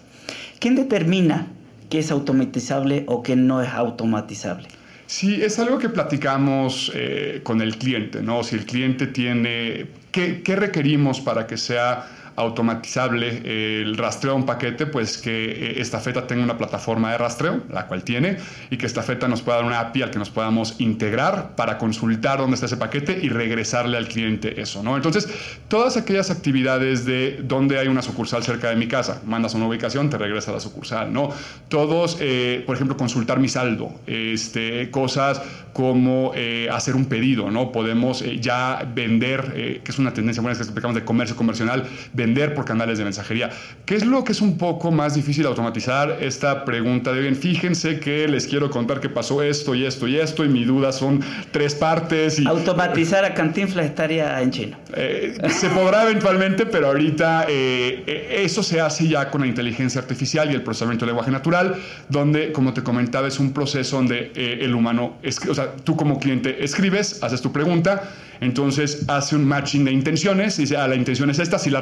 ¿Quién 0.59 0.75
determina 0.75 1.47
qué 1.89 1.99
es 1.99 2.11
automatizable 2.11 3.03
o 3.07 3.23
qué 3.23 3.35
no 3.35 3.61
es 3.61 3.69
automatizable? 3.69 4.67
Sí, 5.07 5.41
es 5.43 5.59
algo 5.59 5.77
que 5.77 5.89
platicamos 5.89 6.91
eh, 6.95 7.41
con 7.43 7.61
el 7.61 7.77
cliente, 7.77 8.21
¿no? 8.21 8.43
Si 8.43 8.55
el 8.55 8.65
cliente 8.65 9.07
tiene, 9.07 9.87
¿qué, 10.11 10.41
¿qué 10.41 10.55
requerimos 10.55 11.19
para 11.19 11.45
que 11.45 11.57
sea 11.57 12.07
automatizable 12.35 13.81
el 13.81 13.97
rastreo 13.97 14.33
de 14.33 14.39
un 14.39 14.45
paquete, 14.45 14.85
pues 14.85 15.17
que 15.17 15.45
eh, 15.45 15.81
esta 15.81 15.99
feta 15.99 16.25
tenga 16.25 16.43
una 16.43 16.57
plataforma 16.57 17.11
de 17.11 17.17
rastreo, 17.17 17.61
la 17.69 17.87
cual 17.87 18.03
tiene, 18.03 18.37
y 18.69 18.77
que 18.77 18.85
esta 18.85 19.03
feta 19.03 19.27
nos 19.27 19.41
pueda 19.41 19.57
dar 19.57 19.65
una 19.65 19.79
API 19.79 20.03
al 20.03 20.11
que 20.11 20.19
nos 20.19 20.29
podamos 20.29 20.75
integrar 20.79 21.55
para 21.55 21.77
consultar 21.77 22.39
dónde 22.39 22.55
está 22.55 22.65
ese 22.65 22.77
paquete 22.77 23.19
y 23.21 23.29
regresarle 23.29 23.97
al 23.97 24.07
cliente 24.07 24.61
eso, 24.61 24.81
¿no? 24.81 24.95
Entonces, 24.95 25.27
todas 25.67 25.97
aquellas 25.97 26.31
actividades 26.31 27.05
de 27.05 27.39
dónde 27.43 27.77
hay 27.77 27.87
una 27.87 28.01
sucursal 28.01 28.43
cerca 28.43 28.69
de 28.69 28.75
mi 28.75 28.87
casa, 28.87 29.21
mandas 29.25 29.53
una 29.53 29.67
ubicación, 29.67 30.09
te 30.09 30.17
regresa 30.17 30.51
a 30.51 30.55
la 30.55 30.59
sucursal, 30.59 31.13
¿no? 31.13 31.29
Todos, 31.69 32.17
eh, 32.19 32.63
por 32.65 32.75
ejemplo, 32.75 32.97
consultar 32.97 33.39
mi 33.39 33.49
saldo, 33.49 33.93
este, 34.07 34.89
cosas 34.89 35.41
como 35.73 36.31
eh, 36.35 36.69
hacer 36.71 36.95
un 36.95 37.05
pedido, 37.05 37.49
¿no? 37.49 37.71
Podemos 37.71 38.23
ya 38.39 38.87
vender, 38.93 39.81
que 39.83 39.91
es 39.91 39.97
una 39.97 40.13
tendencia 40.13 40.41
buena 40.41 40.55
que 40.55 40.63
explicamos 40.63 40.95
de 40.95 41.03
comercio 41.03 41.35
conversional, 41.35 41.87
vender 42.23 42.53
por 42.53 42.63
canales 42.63 42.97
de 42.97 43.03
mensajería. 43.03 43.49
¿Qué 43.85 43.95
es 43.95 44.05
lo 44.05 44.23
que 44.23 44.31
es 44.31 44.41
un 44.41 44.57
poco 44.57 44.91
más 44.91 45.13
difícil 45.13 45.45
automatizar 45.45 46.17
esta 46.21 46.63
pregunta 46.63 47.11
de 47.11 47.19
bien? 47.19 47.35
Fíjense 47.35 47.99
que 47.99 48.27
les 48.27 48.47
quiero 48.47 48.69
contar 48.69 48.99
que 49.01 49.09
pasó 49.09 49.43
esto 49.43 49.75
y 49.75 49.85
esto 49.85 50.07
y 50.07 50.15
esto 50.17 50.45
y 50.45 50.49
mi 50.49 50.63
duda 50.63 50.91
son 50.91 51.21
tres 51.51 51.75
partes. 51.75 52.39
Y, 52.39 52.47
automatizar 52.47 53.25
a 53.25 53.33
Cantinflas 53.33 53.85
estaría 53.85 54.41
en 54.41 54.51
chino. 54.51 54.77
Eh, 54.95 55.37
se 55.49 55.69
podrá 55.69 56.03
eventualmente, 56.03 56.65
pero 56.65 56.87
ahorita 56.87 57.45
eh, 57.49 58.03
eh, 58.07 58.41
eso 58.45 58.63
se 58.63 58.79
hace 58.79 59.07
ya 59.07 59.29
con 59.29 59.41
la 59.41 59.47
inteligencia 59.47 59.99
artificial 59.99 60.49
y 60.49 60.53
el 60.53 60.63
procesamiento 60.63 61.05
de 61.05 61.11
lenguaje 61.11 61.31
natural, 61.31 61.75
donde, 62.07 62.51
como 62.53 62.73
te 62.73 62.83
comentaba, 62.83 63.27
es 63.27 63.39
un 63.39 63.51
proceso 63.51 63.97
donde 63.97 64.31
el 64.35 64.73
humano, 64.73 65.17
o 65.49 65.53
sea, 65.53 65.75
tú 65.83 65.95
como 65.97 66.19
cliente 66.19 66.63
escribes, 66.63 67.21
haces 67.21 67.41
tu 67.41 67.51
pregunta, 67.51 68.03
entonces 68.43 69.05
hace 69.07 69.35
un 69.35 69.45
matching 69.45 69.85
de 69.85 69.91
intenciones, 69.91 70.57
dice, 70.57 70.77
ah, 70.77 70.87
la 70.87 70.95
intención 70.95 71.29
es 71.29 71.39
esta, 71.39 71.57
si 71.57 71.69
la 71.69 71.79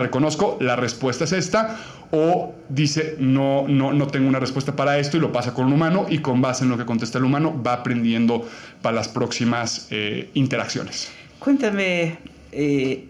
la 0.60 0.76
respuesta 0.76 1.24
es 1.24 1.34
esta, 1.34 1.78
o 2.12 2.54
dice, 2.70 3.16
no, 3.20 3.68
no, 3.68 3.94
no 3.94 4.08
tengo 4.08 4.28
una 4.28 4.40
respuesta 4.40 4.76
para 4.76 5.00
esto 5.00 5.18
y 5.18 5.20
lo 5.20 5.32
pasa 5.32 5.54
con 5.54 5.68
un 5.68 5.74
humano 5.74 6.06
y 6.10 6.20
con 6.20 6.42
base 6.42 6.64
en 6.64 6.70
lo 6.70 6.78
que 6.78 6.86
contesta 6.86 7.18
el 7.18 7.24
humano 7.24 7.62
va 7.66 7.74
aprendiendo 7.74 8.46
para 8.82 8.96
las 8.96 9.08
próximas 9.08 9.88
eh, 9.92 10.30
interacciones. 10.34 11.12
Cuéntame, 11.40 12.18
eh, 12.52 13.08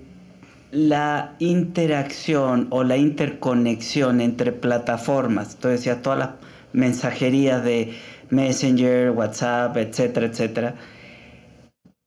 la 0.72 1.36
interacción 1.40 2.68
o 2.70 2.84
la 2.84 2.96
interconexión 2.96 4.22
entre 4.22 4.51
plataformas, 4.51 5.58
tú 5.58 5.68
decías 5.68 6.01
todas 6.01 6.20
las 6.20 6.30
mensajerías 6.74 7.63
de 7.63 7.94
Messenger, 8.30 9.12
WhatsApp, 9.12 9.75
etcétera, 9.75 10.28
etcétera. 10.28 10.75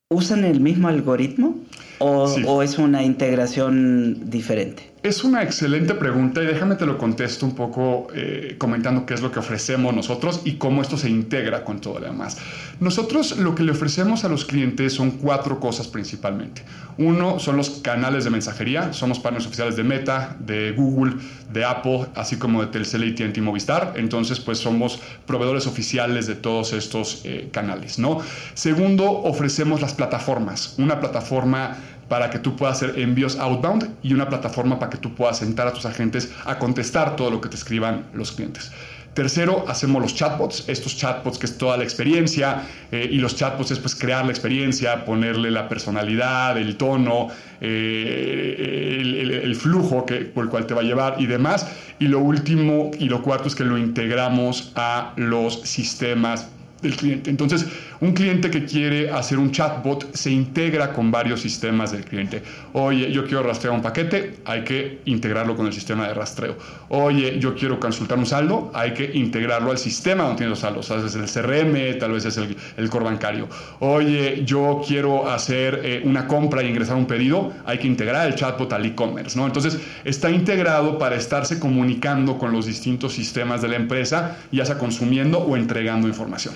¿Usan 0.09 0.45
el 0.45 0.61
mismo 0.61 0.89
algoritmo 0.89 1.57
o, 1.99 2.63
es 2.63 2.79
una 2.79 3.03
integración 3.03 4.31
diferente? 4.31 4.91
Es 5.03 5.23
una 5.23 5.43
excelente 5.43 5.95
pregunta 5.95 6.43
y 6.43 6.47
déjame 6.47 6.77
te 6.77 6.87
lo 6.87 6.97
contesto 6.97 7.45
un 7.45 7.55
poco 7.55 8.09
eh, 8.15 8.57
comentando 8.59 9.05
qué 9.05 9.15
es 9.15 9.21
lo 9.21 9.31
que 9.31 9.39
ofrecemos 9.39 9.95
nosotros 9.95 10.41
y 10.45 10.55
cómo 10.55 10.81
esto 10.81 10.97
se 10.97 11.11
integra 11.11 11.65
con 11.65 11.81
todo 11.81 11.99
lo 11.99 12.07
demás. 12.07 12.39
Nosotros 12.81 13.37
lo 13.39 13.55
que 13.55 13.63
le 13.63 13.73
ofrecemos 13.73 14.25
a 14.25 14.29
los 14.29 14.45
clientes 14.45 14.93
son 14.93 15.13
cuatro 15.13 15.61
cosas 15.61 15.89
principalmente. 15.89 16.63
Uno 16.99 17.39
son 17.39 17.57
los 17.57 17.71
canales 17.71 18.25
de 18.25 18.31
mensajería, 18.31 18.93
somos 18.93 19.19
partners 19.19 19.47
oficiales 19.47 19.77
de 19.77 19.85
Meta, 19.85 20.37
de 20.41 20.73
Google, 20.73 21.15
de 21.53 21.65
Apple, 21.65 22.07
así 22.15 22.37
como 22.37 22.61
de 22.61 22.69
Telcel, 22.69 23.03
AT&T 23.03 23.33
y 23.37 23.41
Movistar. 23.41 23.95
Entonces, 23.97 24.41
pues 24.41 24.59
somos 24.59 25.01
proveedores 25.27 25.67
oficiales 25.67 26.27
de 26.27 26.35
todos 26.35 26.73
estos 26.73 27.23
eh, 27.25 27.49
canales, 27.53 27.99
¿no? 27.99 28.21
Segundo, 28.55 29.11
ofrecemos 29.11 29.81
las 29.81 29.95
plataformas. 29.95 30.75
Una 30.79 31.01
plataforma 31.01 31.77
para 32.09 32.31
que 32.31 32.39
tú 32.39 32.57
puedas 32.57 32.83
hacer 32.83 32.99
envíos 32.99 33.39
outbound 33.39 33.95
y 34.03 34.13
una 34.13 34.29
plataforma 34.29 34.79
para 34.79 34.91
que 34.91 34.99
tú 34.99 35.15
puedas 35.15 35.39
sentar 35.39 35.67
a 35.67 35.73
tus 35.73 35.87
agentes 35.87 36.33
a 36.45 36.59
contestar 36.59 37.17
todo 37.17 37.31
lo 37.31 37.41
que 37.41 37.49
te 37.49 37.57
escriban 37.57 38.07
los 38.13 38.33
clientes. 38.33 38.73
Tercero, 39.15 39.65
hacemos 39.69 40.03
los 40.03 40.15
chatbots, 40.15 40.65
estos 40.67 40.97
chatbots 40.97 41.39
que 41.39 41.47
es 41.47 41.57
toda 41.57 41.77
la 41.77 41.85
experiencia 41.85 42.67
eh, 42.91 43.09
y 43.13 43.19
los 43.19 43.37
chatbots 43.37 43.71
es 43.71 43.79
pues 43.79 43.95
crear 43.95 44.25
la 44.25 44.33
experiencia, 44.33 45.05
ponerle 45.05 45.53
la 45.53 45.69
personalidad, 45.69 46.59
el 46.59 46.77
tono, 46.77 47.29
eh, 47.61 49.41
el, 49.45 49.55
flujo 49.55 50.05
que, 50.05 50.17
por 50.17 50.45
el 50.45 50.51
cual 50.51 50.67
te 50.67 50.75
va 50.75 50.81
a 50.81 50.85
llevar 50.85 51.15
y 51.21 51.27
demás. 51.27 51.71
Y 52.01 52.09
lo 52.09 52.19
último 52.19 52.91
y 52.99 53.09
lo 53.09 53.23
cuarto 53.23 53.47
es 53.47 53.55
que 53.55 53.63
lo 53.63 53.79
integramos 53.79 54.73
a 54.75 55.13
los 55.17 55.61
sistemas 55.61 56.49
del 56.85 56.97
cliente. 56.97 57.31
Entonces, 57.31 57.67
un 58.01 58.13
cliente 58.13 58.51
que 58.51 58.65
quiere 58.65 59.11
hacer 59.11 59.39
un 59.39 59.51
chatbot 59.51 60.15
se 60.15 60.31
integra 60.31 60.93
con 60.93 61.11
varios 61.11 61.41
sistemas 61.41 61.93
del 61.93 62.05
cliente. 62.05 62.43
Oye, 62.75 63.11
yo 63.11 63.25
quiero 63.25 63.43
rastrear 63.43 63.75
un 63.75 63.83
paquete, 63.83 64.37
hay 64.45 64.63
que 64.63 65.01
integrarlo 65.07 65.57
con 65.57 65.67
el 65.67 65.73
sistema 65.73 66.07
de 66.07 66.15
rastreo. 66.15 66.57
Oye, 66.91 67.39
yo 67.39 67.55
quiero 67.55 67.81
consultar 67.81 68.19
un 68.19 68.27
saldo, 68.27 68.71
hay 68.75 68.93
que 68.93 69.11
integrarlo 69.15 69.71
al 69.71 69.79
sistema 69.79 70.25
donde 70.25 70.39
tiene 70.39 70.51
los 70.51 70.61
saldos. 70.61 70.87
Tal 70.87 71.03
vez 71.03 71.15
es 71.15 71.37
el 71.37 71.43
CRM, 71.43 71.99
tal 71.99 72.13
vez 72.13 72.25
es 72.27 72.37
el, 72.37 72.57
el 72.77 72.91
core 72.91 73.07
bancario. 73.07 73.49
Oye, 73.81 74.43
yo 74.45 74.83
quiero 74.87 75.29
hacer 75.29 75.81
eh, 75.83 76.03
una 76.05 76.27
compra 76.27 76.63
y 76.63 76.69
ingresar 76.69 76.97
un 76.97 77.07
pedido, 77.07 77.53
hay 77.65 77.79
que 77.79 77.87
integrar 77.87 78.27
el 78.27 78.35
chatbot 78.35 78.73
al 78.73 78.85
e-commerce, 78.85 79.39
¿no? 79.39 79.47
Entonces, 79.47 79.79
está 80.05 80.31
integrado 80.31 80.99
para 80.99 81.17
estarse 81.17 81.59
comunicando 81.59 82.39
con 82.39 82.53
los 82.53 82.67
distintos 82.67 83.15
sistemas 83.15 83.63
de 83.63 83.69
la 83.69 83.77
empresa, 83.77 84.37
ya 84.53 84.65
sea 84.67 84.79
consumiendo 84.79 85.39
o 85.39 85.57
entregando 85.57 86.07
información 86.07 86.55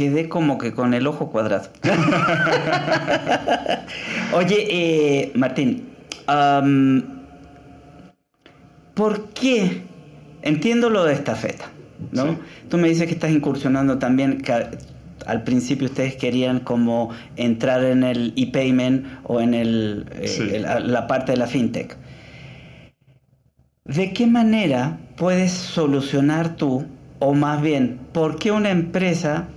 quedé 0.00 0.30
como 0.30 0.56
que 0.56 0.72
con 0.72 0.94
el 0.94 1.06
ojo 1.06 1.30
cuadrado. 1.30 1.68
Oye, 4.32 4.66
eh, 4.70 5.32
Martín, 5.34 5.90
¿por 8.94 9.28
qué? 9.34 9.82
Entiendo 10.40 10.88
lo 10.88 11.04
de 11.04 11.12
esta 11.12 11.34
feta, 11.34 11.66
¿no? 12.12 12.38
Tú 12.70 12.78
me 12.78 12.88
dices 12.88 13.08
que 13.08 13.12
estás 13.12 13.30
incursionando 13.30 13.98
también, 13.98 14.40
que 14.40 14.68
al 15.26 15.44
principio 15.44 15.86
ustedes 15.86 16.16
querían 16.16 16.60
como 16.60 17.10
entrar 17.36 17.84
en 17.84 18.02
el 18.02 18.32
e-payment 18.38 19.04
o 19.24 19.42
en 19.42 19.52
el, 19.52 20.06
eh, 20.14 20.64
la 20.82 21.06
parte 21.08 21.32
de 21.32 21.36
la 21.36 21.46
fintech. 21.46 21.98
¿De 23.84 24.14
qué 24.14 24.26
manera 24.26 24.98
puedes 25.18 25.52
solucionar 25.52 26.56
tú, 26.56 26.86
o 27.18 27.34
más 27.34 27.60
bien, 27.60 28.00
por 28.14 28.38
qué 28.38 28.50
una 28.50 28.70
empresa 28.70 29.48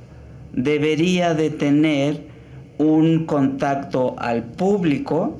debería 0.53 1.33
de 1.33 1.49
tener 1.49 2.27
un 2.77 3.25
contacto 3.25 4.15
al 4.17 4.43
público 4.43 5.37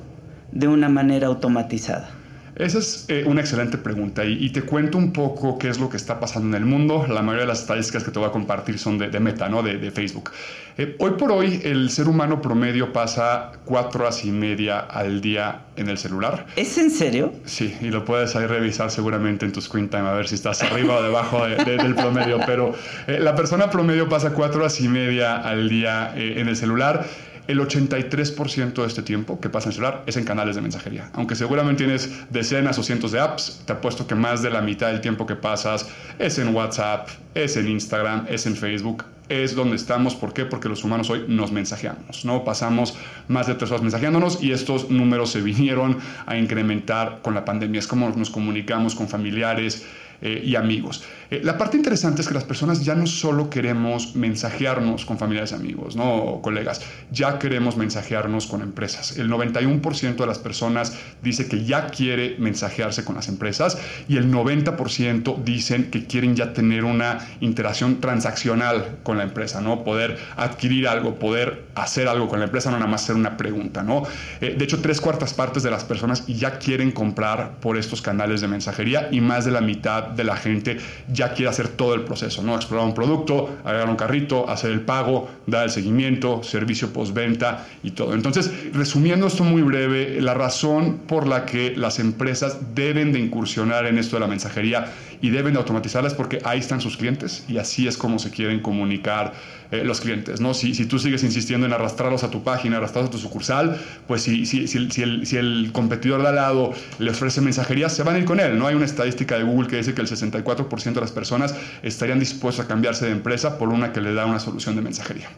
de 0.52 0.68
una 0.68 0.88
manera 0.88 1.28
automatizada. 1.28 2.10
Esa 2.56 2.78
es 2.78 3.06
eh, 3.08 3.24
una 3.26 3.40
excelente 3.40 3.78
pregunta 3.78 4.24
y, 4.24 4.48
te 4.50 4.62
cuento 4.62 4.96
un 4.96 5.12
poco 5.12 5.58
qué 5.58 5.68
es 5.68 5.80
lo 5.80 5.88
que 5.88 5.96
está 5.96 6.20
pasando 6.20 6.56
en 6.56 6.62
el 6.62 6.68
mundo. 6.68 7.04
La 7.08 7.20
mayoría 7.20 7.42
de 7.42 7.48
las 7.48 7.62
estadísticas 7.62 8.04
que 8.04 8.12
te 8.12 8.18
voy 8.20 8.28
a 8.28 8.30
compartir 8.30 8.78
son 8.78 8.96
de, 8.96 9.18
Meta, 9.18 9.48
¿no? 9.48 9.62
de, 9.62 9.90
Facebook. 9.90 10.30
Eh, 10.78 10.94
hoy 11.00 11.12
por 11.12 11.32
hoy 11.32 11.60
el 11.64 11.90
ser 11.90 12.08
humano 12.08 12.40
promedio 12.40 12.92
pasa 12.92 13.52
cuatro 13.64 14.04
horas 14.04 14.24
y 14.24 14.30
media 14.30 14.78
al 14.78 15.20
día 15.20 15.62
en 15.74 15.88
el 15.88 15.98
celular. 15.98 16.46
¿Es 16.54 16.78
en 16.78 16.90
serio? 16.90 17.32
Sí, 17.44 17.76
y 17.80 17.86
lo 17.86 18.04
puedes 18.04 18.36
ahí 18.36 18.46
revisar 18.46 18.90
seguramente 18.90 19.44
en 19.44 19.52
tu 19.52 19.60
screen 19.60 19.88
time 19.88 20.08
a 20.08 20.12
ver 20.12 20.28
si 20.28 20.36
estás 20.36 20.62
arriba 20.62 20.96
o 20.96 21.02
debajo 21.02 21.44
del 21.46 21.94
promedio, 21.96 22.38
pero 22.46 22.72
eh, 23.08 23.18
la 23.20 23.34
persona 23.34 23.68
promedio 23.68 24.08
pasa 24.08 24.32
cuatro 24.32 24.60
horas 24.60 24.80
y 24.80 24.86
media 24.86 25.36
al 25.36 25.68
día 25.68 26.12
en 26.16 26.46
el 26.46 26.56
celular 26.56 27.04
el 27.46 27.60
83% 27.60 28.74
de 28.74 28.86
este 28.86 29.02
tiempo 29.02 29.38
que 29.40 29.48
pasa 29.48 29.68
en 29.68 29.74
celular 29.74 30.02
es 30.06 30.16
en 30.16 30.24
canales 30.24 30.56
de 30.56 30.62
mensajería. 30.62 31.10
Aunque 31.12 31.34
seguramente 31.34 31.84
tienes 31.84 32.10
decenas 32.30 32.78
o 32.78 32.82
cientos 32.82 33.12
de 33.12 33.20
apps, 33.20 33.62
te 33.66 33.72
apuesto 33.72 34.06
que 34.06 34.14
más 34.14 34.42
de 34.42 34.50
la 34.50 34.60
mitad 34.60 34.88
del 34.88 35.00
tiempo 35.00 35.26
que 35.26 35.36
pasas 35.36 35.88
es 36.18 36.38
en 36.38 36.54
WhatsApp, 36.54 37.08
es 37.34 37.56
en 37.56 37.68
Instagram, 37.68 38.26
es 38.28 38.46
en 38.46 38.56
Facebook, 38.56 39.04
es 39.28 39.54
donde 39.54 39.76
estamos. 39.76 40.14
¿Por 40.14 40.32
qué? 40.32 40.44
Porque 40.44 40.68
los 40.68 40.84
humanos 40.84 41.10
hoy 41.10 41.24
nos 41.28 41.52
mensajeamos, 41.52 42.24
¿no? 42.24 42.44
Pasamos 42.44 42.96
más 43.28 43.46
de 43.46 43.54
tres 43.54 43.70
horas 43.70 43.82
mensajeándonos 43.82 44.42
y 44.42 44.52
estos 44.52 44.90
números 44.90 45.30
se 45.30 45.40
vinieron 45.42 45.98
a 46.26 46.36
incrementar 46.36 47.20
con 47.22 47.34
la 47.34 47.44
pandemia. 47.44 47.78
Es 47.78 47.86
como 47.86 48.08
nos 48.10 48.30
comunicamos 48.30 48.94
con 48.94 49.08
familiares, 49.08 49.84
eh, 50.20 50.42
y 50.42 50.56
amigos. 50.56 51.04
Eh, 51.34 51.40
la 51.42 51.58
parte 51.58 51.76
interesante 51.76 52.22
es 52.22 52.28
que 52.28 52.34
las 52.34 52.44
personas 52.44 52.84
ya 52.84 52.94
no 52.94 53.08
solo 53.08 53.50
queremos 53.50 54.14
mensajearnos 54.14 55.04
con 55.04 55.18
familiares 55.18 55.52
amigos, 55.52 55.96
¿no? 55.96 56.40
Colegas, 56.42 56.80
ya 57.10 57.40
queremos 57.40 57.76
mensajearnos 57.76 58.46
con 58.46 58.62
empresas. 58.62 59.18
El 59.18 59.28
91% 59.30 60.14
de 60.14 60.26
las 60.26 60.38
personas 60.38 60.96
dice 61.22 61.48
que 61.48 61.64
ya 61.64 61.88
quiere 61.88 62.36
mensajearse 62.38 63.04
con 63.04 63.16
las 63.16 63.26
empresas 63.26 63.78
y 64.06 64.16
el 64.16 64.30
90% 64.30 65.42
dicen 65.42 65.90
que 65.90 66.06
quieren 66.06 66.36
ya 66.36 66.52
tener 66.52 66.84
una 66.84 67.18
interacción 67.40 68.00
transaccional 68.00 68.98
con 69.02 69.18
la 69.18 69.24
empresa, 69.24 69.60
¿no? 69.60 69.82
Poder 69.82 70.16
adquirir 70.36 70.86
algo, 70.86 71.16
poder 71.16 71.64
hacer 71.74 72.06
algo 72.06 72.28
con 72.28 72.38
la 72.38 72.44
empresa, 72.44 72.70
no 72.70 72.76
nada 72.76 72.88
más 72.88 73.02
hacer 73.02 73.16
una 73.16 73.36
pregunta, 73.36 73.82
¿no? 73.82 74.04
Eh, 74.40 74.54
de 74.56 74.64
hecho, 74.64 74.80
tres 74.80 75.00
cuartas 75.00 75.34
partes 75.34 75.64
de 75.64 75.70
las 75.72 75.82
personas 75.82 76.24
ya 76.28 76.60
quieren 76.60 76.92
comprar 76.92 77.56
por 77.58 77.76
estos 77.76 78.02
canales 78.02 78.40
de 78.40 78.46
mensajería 78.46 79.08
y 79.10 79.20
más 79.20 79.44
de 79.44 79.50
la 79.50 79.60
mitad 79.60 80.04
de 80.04 80.22
la 80.22 80.36
gente 80.36 80.78
ya 81.08 81.23
quiere 81.32 81.50
hacer 81.50 81.68
todo 81.68 81.94
el 81.94 82.02
proceso, 82.02 82.42
¿no? 82.42 82.54
Explorar 82.56 82.86
un 82.86 82.94
producto, 82.94 83.56
agregar 83.64 83.88
un 83.88 83.96
carrito, 83.96 84.48
hacer 84.48 84.70
el 84.70 84.80
pago, 84.80 85.28
dar 85.46 85.64
el 85.64 85.70
seguimiento, 85.70 86.42
servicio 86.42 86.92
postventa 86.92 87.66
y 87.82 87.92
todo. 87.92 88.14
Entonces, 88.14 88.52
resumiendo 88.72 89.26
esto 89.26 89.44
muy 89.44 89.62
breve, 89.62 90.20
la 90.20 90.34
razón 90.34 90.98
por 91.06 91.26
la 91.26 91.46
que 91.46 91.74
las 91.76 91.98
empresas 91.98 92.74
deben 92.74 93.12
de 93.12 93.20
incursionar 93.20 93.86
en 93.86 93.98
esto 93.98 94.16
de 94.16 94.20
la 94.20 94.26
mensajería 94.26 94.92
y 95.24 95.30
deben 95.30 95.54
de 95.54 95.58
automatizarla 95.58 96.08
es 96.08 96.12
porque 96.12 96.38
ahí 96.44 96.58
están 96.58 96.82
sus 96.82 96.98
clientes 96.98 97.46
y 97.48 97.56
así 97.56 97.88
es 97.88 97.96
como 97.96 98.18
se 98.18 98.30
quieren 98.30 98.60
comunicar 98.60 99.32
eh, 99.70 99.82
los 99.82 100.02
clientes, 100.02 100.38
¿no? 100.38 100.52
Si, 100.52 100.74
si, 100.74 100.84
tú 100.84 100.98
sigues 100.98 101.24
insistiendo 101.24 101.66
en 101.66 101.72
arrastrarlos 101.72 102.24
a 102.24 102.30
tu 102.30 102.42
página, 102.42 102.76
arrastrarlos 102.76 103.08
a 103.08 103.12
tu 103.12 103.16
sucursal, 103.18 103.80
pues 104.06 104.20
si, 104.20 104.44
si, 104.44 104.68
si, 104.68 104.76
el, 104.76 105.26
si 105.26 105.36
el 105.38 105.70
competidor 105.72 106.20
de 106.20 106.28
al 106.28 106.34
lado 106.34 106.74
le 106.98 107.10
ofrece 107.10 107.40
mensajería, 107.40 107.88
se 107.88 108.02
van 108.02 108.16
a 108.16 108.18
ir 108.18 108.26
con 108.26 108.38
él, 108.38 108.58
¿no? 108.58 108.66
Hay 108.66 108.74
una 108.74 108.84
estadística 108.84 109.38
de 109.38 109.44
Google 109.44 109.66
que 109.66 109.76
dice 109.76 109.94
que 109.94 110.02
el 110.02 110.08
64% 110.08 110.92
de 110.92 111.00
las 111.00 111.12
personas 111.12 111.56
estarían 111.82 112.18
dispuestas 112.18 112.66
a 112.66 112.68
cambiarse 112.68 113.06
de 113.06 113.12
empresa 113.12 113.56
por 113.56 113.70
una 113.70 113.94
que 113.94 114.02
le 114.02 114.12
da 114.12 114.26
una 114.26 114.40
solución 114.40 114.76
de 114.76 114.82
mensajería. 114.82 115.30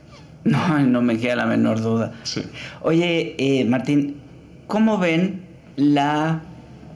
No, 0.43 0.81
no 0.81 1.01
me 1.01 1.17
queda 1.17 1.37
la 1.37 1.47
menor 1.47 1.81
duda. 1.81 2.13
Sí. 2.25 2.43
Oye, 2.83 3.37
eh, 3.39 3.65
Martín, 3.65 4.17
¿cómo 4.67 4.99
ven 4.99 5.43
la... 5.77 6.43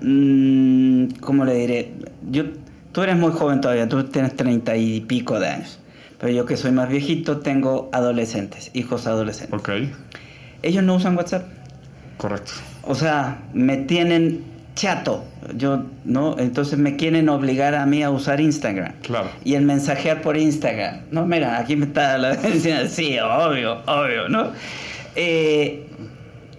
Mmm, 0.02 1.04
¿Cómo 1.20 1.44
le 1.44 1.54
diré? 1.54 1.92
Yo, 2.30 2.44
tú 2.92 3.02
eres 3.02 3.16
muy 3.16 3.32
joven 3.32 3.60
todavía, 3.60 3.88
tú 3.88 4.04
tienes 4.04 4.36
treinta 4.36 4.76
y 4.76 5.00
pico 5.00 5.40
de 5.40 5.48
años. 5.48 5.78
Pero 6.18 6.32
yo 6.32 6.44
que 6.44 6.56
soy 6.56 6.72
más 6.72 6.88
viejito 6.88 7.38
tengo 7.38 7.88
adolescentes, 7.92 8.70
hijos 8.74 9.06
adolescentes. 9.06 9.58
Ok. 9.58 9.70
Ellos 10.62 10.84
no 10.84 10.96
usan 10.96 11.16
WhatsApp. 11.16 11.46
Correcto. 12.18 12.52
O 12.82 12.94
sea, 12.94 13.38
me 13.54 13.78
tienen 13.78 14.44
chato. 14.74 15.24
Yo, 15.54 15.84
¿no? 16.04 16.38
Entonces 16.38 16.78
me 16.78 16.96
quieren 16.96 17.28
obligar 17.28 17.74
a 17.74 17.86
mí 17.86 18.02
a 18.02 18.10
usar 18.10 18.40
Instagram. 18.40 18.92
Claro. 19.02 19.30
Y 19.44 19.54
el 19.54 19.64
mensajear 19.64 20.20
por 20.20 20.36
Instagram. 20.36 21.00
No, 21.10 21.26
mira, 21.26 21.58
aquí 21.58 21.76
me 21.76 21.86
está 21.86 22.18
la 22.18 22.34
sí, 22.88 23.18
obvio, 23.18 23.80
obvio, 23.86 24.28
¿no? 24.28 24.52
Eh, 25.16 25.86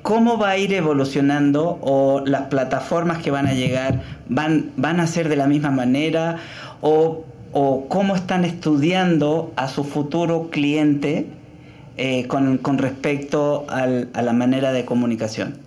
¿Cómo 0.02 0.38
va 0.38 0.52
a 0.52 0.58
ir 0.58 0.74
evolucionando 0.74 1.80
o 1.82 2.24
las 2.26 2.44
plataformas 2.44 3.20
que 3.20 3.32
van 3.32 3.48
a 3.48 3.54
llegar 3.54 4.02
van, 4.30 4.72
van 4.78 5.00
a 5.00 5.08
ser 5.08 5.30
de 5.30 5.36
la 5.36 5.48
misma 5.48 5.72
manera 5.72 6.38
o, 6.82 7.26
cómo 7.90 8.16
están 8.16 8.46
estudiando 8.46 9.52
a 9.58 9.68
su 9.68 9.84
futuro 9.84 10.50
cliente 10.50 11.28
eh, 11.98 12.26
con, 12.28 12.78
respecto 12.78 13.66
a 13.70 13.88
la 13.88 14.34
manera 14.34 14.72
de 14.72 14.86
comunicación? 14.86 15.58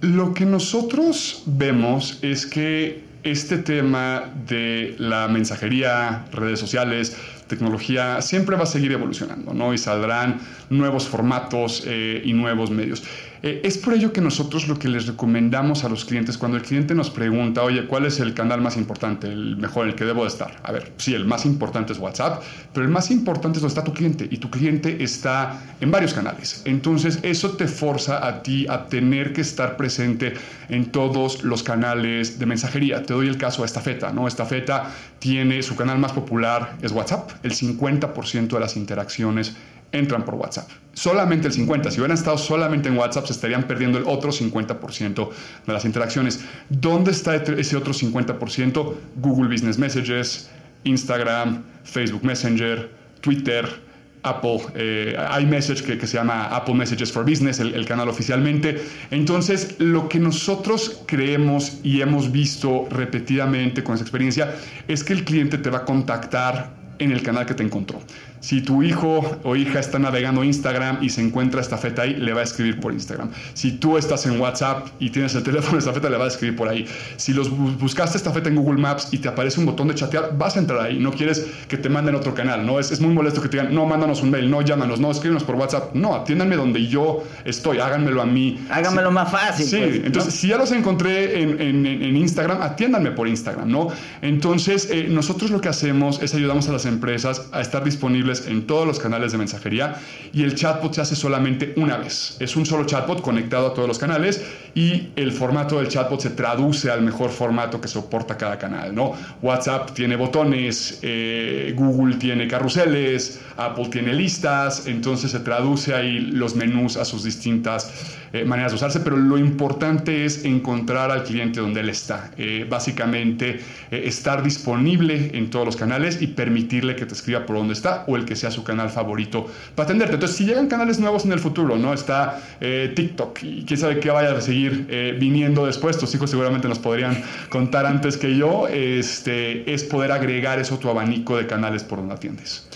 Lo 0.00 0.34
que 0.34 0.46
nosotros 0.46 1.42
vemos 1.46 2.18
es 2.22 2.46
que 2.46 3.04
este 3.22 3.58
tema 3.58 4.32
de 4.48 4.96
la 4.98 5.28
mensajería, 5.28 6.24
redes 6.32 6.58
sociales, 6.58 7.16
tecnología, 7.46 8.20
siempre 8.20 8.56
va 8.56 8.64
a 8.64 8.66
seguir 8.66 8.92
evolucionando, 8.92 9.54
¿no? 9.54 9.72
Y 9.72 9.78
saldrán 9.78 10.40
nuevos 10.70 11.06
formatos 11.06 11.84
eh, 11.86 12.22
y 12.24 12.32
nuevos 12.32 12.70
medios. 12.70 13.04
Eh, 13.42 13.60
es 13.64 13.76
por 13.76 13.94
ello 13.94 14.12
que 14.12 14.20
nosotros 14.20 14.68
lo 14.68 14.78
que 14.78 14.88
les 14.88 15.08
recomendamos 15.08 15.82
a 15.82 15.88
los 15.88 16.04
clientes, 16.04 16.38
cuando 16.38 16.56
el 16.56 16.62
cliente 16.62 16.94
nos 16.94 17.10
pregunta, 17.10 17.62
oye, 17.62 17.86
¿cuál 17.86 18.06
es 18.06 18.20
el 18.20 18.34
canal 18.34 18.60
más 18.60 18.76
importante, 18.76 19.26
el 19.26 19.56
mejor, 19.56 19.88
el 19.88 19.96
que 19.96 20.04
debo 20.04 20.22
de 20.22 20.28
estar? 20.28 20.60
A 20.62 20.70
ver, 20.70 20.92
sí, 20.96 21.12
el 21.12 21.24
más 21.24 21.44
importante 21.44 21.92
es 21.92 21.98
WhatsApp, 21.98 22.40
pero 22.72 22.86
el 22.86 22.92
más 22.92 23.10
importante 23.10 23.58
es 23.58 23.62
donde 23.62 23.72
está 23.72 23.82
tu 23.82 23.92
cliente 23.92 24.28
y 24.30 24.36
tu 24.36 24.48
cliente 24.48 25.02
está 25.02 25.60
en 25.80 25.90
varios 25.90 26.14
canales. 26.14 26.62
Entonces, 26.66 27.18
eso 27.22 27.56
te 27.56 27.66
forza 27.66 28.24
a 28.24 28.44
ti 28.44 28.66
a 28.68 28.86
tener 28.86 29.32
que 29.32 29.40
estar 29.40 29.76
presente 29.76 30.34
en 30.68 30.86
todos 30.92 31.42
los 31.42 31.64
canales 31.64 32.38
de 32.38 32.46
mensajería. 32.46 33.02
Te 33.02 33.12
doy 33.12 33.26
el 33.26 33.38
caso 33.38 33.62
de 33.62 33.66
Estafeta, 33.66 34.12
¿no? 34.12 34.28
Estafeta 34.28 34.94
tiene 35.18 35.62
su 35.64 35.74
canal 35.74 35.98
más 35.98 36.12
popular, 36.12 36.76
es 36.80 36.92
WhatsApp, 36.92 37.30
el 37.42 37.52
50% 37.52 38.48
de 38.48 38.60
las 38.60 38.76
interacciones 38.76 39.56
entran 39.92 40.24
por 40.24 40.34
WhatsApp. 40.34 40.68
Solamente 40.94 41.48
el 41.48 41.54
50%. 41.54 41.90
Si 41.90 42.00
hubieran 42.00 42.16
estado 42.16 42.36
solamente 42.38 42.88
en 42.88 42.96
WhatsApp, 42.96 43.26
se 43.26 43.32
estarían 43.32 43.64
perdiendo 43.64 43.98
el 43.98 44.04
otro 44.06 44.30
50% 44.30 45.30
de 45.66 45.72
las 45.72 45.84
interacciones. 45.84 46.44
¿Dónde 46.68 47.12
está 47.12 47.36
ese 47.36 47.76
otro 47.76 47.92
50%? 47.92 48.94
Google 49.16 49.48
Business 49.48 49.78
Messages, 49.78 50.50
Instagram, 50.84 51.62
Facebook 51.84 52.24
Messenger, 52.24 52.90
Twitter. 53.20 53.92
Apple, 54.24 54.60
eh, 54.74 55.16
iMessage 55.40 55.82
que, 55.82 56.06
se 56.06 56.16
llama 56.16 56.44
Apple 56.44 56.74
Messages 56.74 57.10
for 57.10 57.24
Business, 57.24 57.58
el, 57.58 57.84
canal 57.86 58.08
oficialmente. 58.08 58.80
Entonces, 59.10 59.76
lo 59.78 60.08
que 60.08 60.20
nosotros 60.20 61.02
creemos 61.06 61.80
y 61.82 62.02
hemos 62.02 62.30
visto 62.30 62.86
repetidamente 62.90 63.82
con 63.82 63.96
esa 63.96 64.04
experiencia 64.04 64.54
es 64.86 65.02
que 65.02 65.12
el 65.12 65.24
cliente 65.24 65.58
te 65.58 65.70
va 65.70 65.78
a 65.78 65.84
contactar 65.84 66.70
en 66.98 67.10
el 67.10 67.22
canal 67.22 67.46
que 67.46 67.54
te 67.54 67.64
encontró. 67.64 68.00
Si 68.42 68.60
tu 68.60 68.82
hijo 68.82 69.38
o 69.44 69.54
hija 69.54 69.78
está 69.78 70.00
navegando 70.00 70.42
Instagram 70.42 70.98
y 71.00 71.10
se 71.10 71.20
encuentra 71.20 71.60
esta 71.60 71.78
feta 71.78 72.02
ahí, 72.02 72.14
le 72.14 72.32
va 72.32 72.40
a 72.40 72.44
escribir 72.44 72.80
por 72.80 72.92
Instagram. 72.92 73.30
Si 73.54 73.70
tú 73.70 73.96
estás 73.96 74.26
en 74.26 74.40
WhatsApp 74.40 74.88
y 74.98 75.10
tienes 75.10 75.34
el 75.36 75.42
teléfono 75.48 75.74
de 75.74 75.78
esta 75.78 75.92
feta, 75.92 76.10
le 76.10 76.16
va 76.16 76.24
a 76.24 76.28
escribir 76.28 76.56
por 76.56 76.68
ahí. 76.68 76.84
Si 77.16 77.32
los 77.32 77.48
buscaste 77.50 78.16
esta 78.16 78.32
feta 78.32 78.48
en 78.48 78.56
Google 78.56 78.80
Maps 78.80 79.08
y 79.12 79.18
te 79.18 79.28
aparece 79.28 79.60
un 79.60 79.66
botón 79.66 79.86
de 79.88 79.94
chatear, 79.94 80.36
vas 80.36 80.56
a 80.56 80.58
entrar 80.58 80.80
ahí. 80.80 80.98
No 80.98 81.12
quieres 81.12 81.46
que 81.68 81.76
te 81.76 81.88
manden 81.88 82.16
otro 82.16 82.34
canal, 82.34 82.66
¿no? 82.66 82.80
Es, 82.80 82.90
es 82.90 83.00
muy 83.00 83.14
molesto 83.14 83.40
que 83.40 83.48
te 83.48 83.58
digan, 83.58 83.72
no, 83.72 83.86
mándanos 83.86 84.22
un 84.22 84.30
mail, 84.32 84.50
no, 84.50 84.60
llámanos, 84.60 84.98
no, 84.98 85.12
escríbenos 85.12 85.44
por 85.44 85.54
WhatsApp. 85.54 85.94
No, 85.94 86.16
atiéndanme 86.16 86.56
donde 86.56 86.84
yo 86.88 87.22
estoy, 87.44 87.78
háganmelo 87.78 88.20
a 88.20 88.26
mí. 88.26 88.58
Háganmelo 88.70 89.12
más 89.12 89.30
fácil. 89.30 89.66
Sí, 89.66 89.76
pues, 89.78 90.00
entonces, 90.04 90.34
si 90.34 90.48
ya 90.48 90.58
los 90.58 90.72
encontré 90.72 91.42
en, 91.42 91.60
en, 91.60 91.86
en, 91.86 92.16
Instagram, 92.16 92.60
atiéndanme 92.60 93.12
por 93.12 93.28
Instagram, 93.28 93.70
¿no? 93.70 93.88
Entonces, 94.20 94.88
eh, 94.90 95.06
nosotros 95.08 95.52
lo 95.52 95.60
que 95.60 95.68
hacemos 95.68 96.20
es 96.20 96.34
ayudamos 96.34 96.68
a 96.68 96.72
las 96.72 96.86
empresas 96.86 97.48
a 97.52 97.60
estar 97.60 97.84
disponibles 97.84 98.31
en 98.40 98.66
todos 98.66 98.86
los 98.86 98.98
canales 98.98 99.32
de 99.32 99.38
mensajería 99.38 99.96
y 100.32 100.42
el 100.42 100.54
chatbot 100.54 100.94
se 100.94 101.00
hace 101.00 101.14
solamente 101.14 101.74
una 101.76 101.96
vez. 101.96 102.36
Es 102.40 102.56
un 102.56 102.66
solo 102.66 102.84
chatbot 102.84 103.20
conectado 103.20 103.68
a 103.68 103.74
todos 103.74 103.86
los 103.86 103.98
canales 103.98 104.44
y 104.74 105.08
el 105.16 105.32
formato 105.32 105.78
del 105.78 105.88
chatbot 105.88 106.20
se 106.20 106.30
traduce 106.30 106.90
al 106.90 107.02
mejor 107.02 107.30
formato 107.30 107.80
que 107.80 107.88
soporta 107.88 108.36
cada 108.36 108.58
canal. 108.58 108.94
¿no? 108.94 109.12
WhatsApp 109.42 109.92
tiene 109.92 110.16
botones, 110.16 110.98
eh, 111.02 111.74
Google 111.76 112.16
tiene 112.16 112.48
carruseles, 112.48 113.40
Apple 113.56 113.88
tiene 113.90 114.14
listas, 114.14 114.86
entonces 114.86 115.30
se 115.30 115.40
traduce 115.40 115.94
ahí 115.94 116.18
los 116.20 116.56
menús 116.56 116.96
a 116.96 117.04
sus 117.04 117.24
distintas 117.24 118.18
eh, 118.32 118.44
maneras 118.44 118.72
de 118.72 118.76
usarse, 118.76 119.00
pero 119.00 119.16
lo 119.16 119.36
importante 119.36 120.24
es 120.24 120.44
encontrar 120.44 121.10
al 121.10 121.24
cliente 121.24 121.60
donde 121.60 121.80
él 121.80 121.88
está. 121.90 122.30
Eh, 122.38 122.66
básicamente, 122.68 123.60
eh, 123.90 124.02
estar 124.06 124.42
disponible 124.42 125.30
en 125.34 125.50
todos 125.50 125.66
los 125.66 125.76
canales 125.76 126.22
y 126.22 126.28
permitirle 126.28 126.96
que 126.96 127.04
te 127.04 127.14
escriba 127.14 127.44
por 127.44 127.56
donde 127.56 127.74
está 127.74 128.04
o 128.06 128.16
el 128.16 128.24
que 128.24 128.34
sea 128.34 128.50
su 128.50 128.64
canal 128.64 128.90
favorito 128.90 129.46
para 129.74 129.84
atenderte. 129.84 130.14
Entonces, 130.14 130.36
si 130.36 130.46
llegan 130.46 130.66
canales 130.68 130.98
nuevos 130.98 131.24
en 131.24 131.32
el 131.32 131.38
futuro, 131.38 131.76
¿no? 131.76 131.92
Está 131.92 132.40
TikTok 132.60 133.42
y 133.42 133.64
quién 133.64 133.78
sabe 133.78 134.00
qué 134.00 134.10
vaya 134.10 134.32
a 134.32 134.40
seguir 134.40 135.16
viniendo 135.18 135.66
después, 135.66 135.98
tus 135.98 136.14
hijos 136.14 136.30
seguramente 136.30 136.68
nos 136.68 136.78
podrían 136.78 137.22
contar 137.48 137.86
antes 137.86 138.16
que 138.16 138.36
yo, 138.36 138.68
este, 138.68 139.72
es 139.72 139.84
poder 139.84 140.12
agregar 140.12 140.58
eso 140.58 140.76
a 140.76 140.78
tu 140.78 140.88
abanico 140.88 141.36
de 141.36 141.46
canales 141.46 141.84
por 141.84 141.98
donde 141.98 142.14
atiendes. 142.14 142.68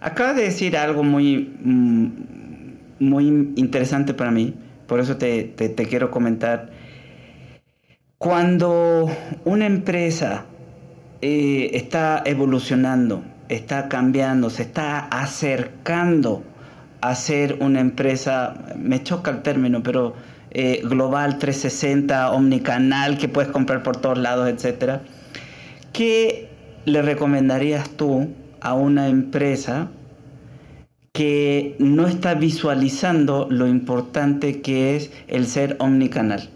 Acaba 0.00 0.34
de 0.34 0.42
decir 0.42 0.76
algo 0.76 1.02
muy, 1.02 1.50
mm, 1.62 2.06
muy 3.00 3.26
interesante 3.56 4.14
para 4.14 4.30
mí, 4.30 4.54
por 4.86 5.00
eso 5.00 5.16
te, 5.16 5.54
quiero 5.88 6.10
comentar. 6.10 6.70
Cuando 8.18 9.10
una 9.44 9.66
empresa 9.66 10.44
eh, 11.20 11.70
está 11.74 12.22
evolucionando, 12.24 13.22
está 13.48 13.88
cambiando, 13.88 14.50
se 14.50 14.62
está 14.62 15.00
acercando 15.06 16.42
a 17.00 17.14
ser 17.14 17.58
una 17.60 17.80
empresa, 17.80 18.54
me 18.76 19.02
choca 19.02 19.30
el 19.30 19.42
término, 19.42 19.82
pero 19.82 20.14
eh, 20.50 20.80
global 20.84 21.38
360, 21.38 22.32
omnicanal, 22.32 23.18
que 23.18 23.28
puedes 23.28 23.50
comprar 23.50 23.82
por 23.82 23.98
todos 23.98 24.18
lados, 24.18 24.48
etc. 24.48 25.00
¿Qué 25.92 26.48
le 26.84 27.02
recomendarías 27.02 27.90
tú 27.90 28.28
a 28.60 28.74
una 28.74 29.08
empresa 29.08 29.88
que 31.16 31.74
no 31.78 32.06
está 32.06 32.34
visualizando 32.34 33.48
lo 33.50 33.66
importante 33.66 34.60
que 34.60 34.96
es 34.96 35.10
el 35.28 35.46
ser 35.46 35.74
omnicanal. 35.78 36.50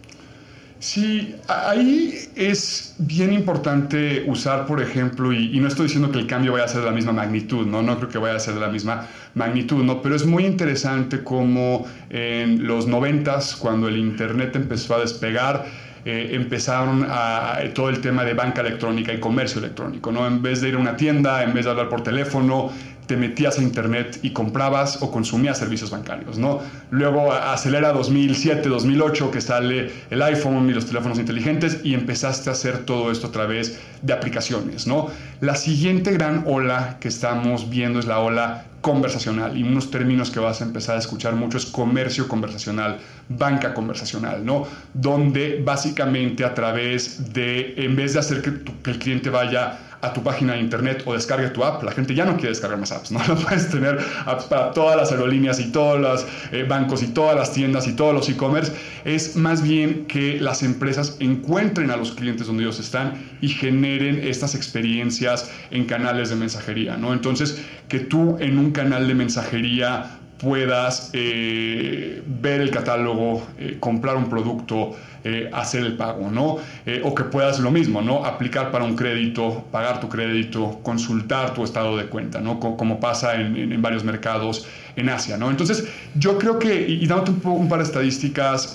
Sí, 0.81 1.35
ahí 1.49 2.15
es 2.37 2.95
bien 2.99 3.33
importante 3.33 4.23
usar, 4.27 4.67
por 4.67 4.83
ejemplo, 4.83 5.33
y, 5.33 5.59
no 5.61 5.67
estoy 5.67 5.87
diciendo 5.87 6.13
que 6.13 6.19
el 6.19 6.27
cambio 6.27 6.53
vaya 6.53 6.67
a 6.67 6.69
ser 6.69 6.81
de 6.81 6.87
la 6.89 6.93
misma 6.93 7.13
magnitud, 7.13 7.67
¿no? 7.67 7.81
No 7.81 7.97
creo 7.97 8.11
que 8.11 8.19
vaya 8.19 8.37
a 8.37 8.39
ser 8.39 8.53
de 8.53 8.61
la 8.61 8.69
misma 8.69 9.07
magnitud, 9.35 9.83
¿no? 9.83 10.03
Pero 10.03 10.15
es 10.15 10.27
muy 10.27 10.45
interesante 10.45 11.25
como 11.25 11.87
en 12.11 12.67
los 12.67 12.87
noventas, 12.87 13.57
cuando 13.57 13.89
el 13.89 13.97
Internet 13.97 14.57
empezó 14.57 14.95
a 14.95 15.01
despegar, 15.01 15.65
eh, 16.07 16.31
empezaron 16.33 17.07
a, 17.07 17.59
todo 17.75 17.91
el 17.91 18.01
tema 18.01 18.25
de 18.25 18.33
banca 18.33 18.63
electrónica 18.63 19.13
y 19.13 19.21
comercio 19.21 19.59
electrónico, 19.59 20.11
¿no? 20.11 20.27
En 20.27 20.41
vez 20.41 20.63
de 20.63 20.71
ir 20.71 20.77
a 20.77 20.79
una 20.79 20.97
tienda, 20.97 21.43
en 21.43 21.53
vez 21.53 21.67
de 21.67 21.73
hablar 21.73 21.91
por 21.91 22.03
teléfono, 22.03 22.73
te 23.11 23.17
metías 23.17 23.59
a 23.59 23.63
internet 23.63 24.21
y 24.23 24.31
comprabas 24.31 25.03
o 25.03 25.11
consumías 25.11 25.59
servicios 25.59 25.91
bancarios, 25.91 26.39
¿no? 26.39 26.61
Luego 26.91 27.33
acelera 27.33 27.93
2007, 27.93 28.69
2008 28.69 29.33
que 29.33 29.41
sale 29.41 29.91
el 30.11 30.23
iPhone 30.23 30.71
y 30.71 30.73
los 30.73 30.87
teléfonos 30.87 31.19
inteligentes 31.19 31.81
y 31.83 31.95
empezaste 31.95 32.51
a 32.51 32.53
hacer 32.53 32.85
todo 32.85 33.11
esto 33.11 33.27
a 33.27 33.33
través 33.33 33.81
de 34.03 34.13
aplicaciones, 34.13 34.87
¿no? 34.87 35.09
La 35.41 35.57
siguiente 35.57 36.13
gran 36.13 36.45
ola 36.47 36.99
que 37.01 37.09
estamos 37.09 37.69
viendo 37.69 37.99
es 37.99 38.07
la 38.07 38.21
ola 38.21 38.67
conversacional 38.81 39.59
y 39.59 39.65
unos 39.65 39.91
términos 39.91 40.31
que 40.31 40.39
vas 40.39 40.61
a 40.61 40.65
empezar 40.65 40.95
a 40.95 41.01
escuchar 41.01 41.35
mucho 41.35 41.59
es 41.59 41.67
comercio 41.67 42.29
conversacional, 42.29 42.99
banca 43.29 43.75
conversacional, 43.75 44.47
¿no? 44.47 44.69
Donde 44.95 45.61
básicamente 45.65 46.45
a 46.45 46.55
través 46.55 47.33
de, 47.33 47.75
en 47.77 47.97
vez 47.97 48.13
de 48.13 48.21
hacer 48.21 48.41
que, 48.41 48.53
que 48.85 48.93
el 48.93 48.99
cliente 49.01 49.31
vaya 49.31 49.90
a 50.03 50.13
tu 50.13 50.23
página 50.23 50.55
de 50.55 50.61
internet 50.61 51.03
o 51.05 51.15
descargue 51.15 51.51
tu 51.51 51.65
app. 51.65 51.83
La 51.83 51.93
gente 51.93 52.15
ya 52.15 52.25
no 52.25 52.35
quiere 52.35 52.49
descargar 52.49 52.79
más 52.79 52.93
apps, 52.93 53.11
¿no? 53.13 53.21
Puedes 53.21 53.71
tener 53.71 53.99
apps 54.27 54.45
para 54.45 54.73
todas 54.73 54.97
las 54.97 55.13
aerolíneas 55.13 55.61
y 55.61 55.71
todos 55.71 56.01
los 56.01 56.27
eh, 56.53 56.65
bancos 56.69 57.03
y 57.03 57.09
todas 57.09 57.37
las 57.37 57.53
tiendas 57.53 57.87
y 57.87 57.93
todos 57.93 58.15
los 58.15 58.29
e-commerce. 58.29 58.73
Es 59.05 59.37
más 59.37 59.63
bien 59.63 60.07
que 60.07 60.41
las 60.41 60.63
empresas 60.63 61.17
encuentren 61.21 61.91
a 61.91 61.97
los 61.97 62.13
clientes 62.13 62.47
donde 62.47 62.63
ellos 62.63 62.81
están 62.81 63.15
y 63.41 63.49
generen 63.49 64.21
estas 64.23 64.55
experiencias 64.55 65.51
en 65.71 65.85
canales 65.85 66.31
de 66.31 66.37
mensajería, 66.37 66.97
¿no? 66.97 67.13
Entonces, 67.13 67.63
que 67.89 68.01
tú 68.01 68.37
en 68.41 68.59
un 68.59 68.71
canal 68.71 69.09
de 69.09 69.15
mensajería 69.15 70.20
puedas 70.41 71.11
eh, 71.13 72.23
ver 72.27 72.61
el 72.61 72.71
catálogo, 72.71 73.47
eh, 73.59 73.77
comprar 73.79 74.17
un 74.17 74.29
producto, 74.29 74.93
eh, 75.23 75.51
hacer 75.53 75.85
el 75.85 75.97
pago, 75.97 76.31
¿no? 76.31 76.57
o 77.05 77.15
que 77.15 77.25
puedas 77.25 77.61
lo 77.61 77.71
mismo, 77.71 78.01
¿no? 78.01 78.25
Aplicar 78.25 78.71
para 78.71 78.85
un 78.85 78.97
crédito, 78.97 79.65
pagar 79.71 80.01
tu 80.01 80.09
crédito, 80.09 80.81
consultar 80.83 81.53
tu 81.53 81.63
estado 81.63 81.97
de 81.97 82.07
cuenta, 82.07 82.41
¿no? 82.41 82.59
como 82.59 82.99
pasa 83.01 83.35
en, 83.35 83.73
en, 83.73 83.83
varios 83.83 84.03
mercados 84.03 84.67
en 85.01 85.09
Asia, 85.09 85.37
¿no? 85.37 85.51
Entonces, 85.51 85.89
yo 86.15 86.39
creo 86.39 86.59
que, 86.59 86.89
y, 86.89 87.07
dándote 87.07 87.33
un, 87.33 87.63
un, 87.63 87.69
par 87.69 87.81
de 87.81 87.85
estadísticas 87.85 88.75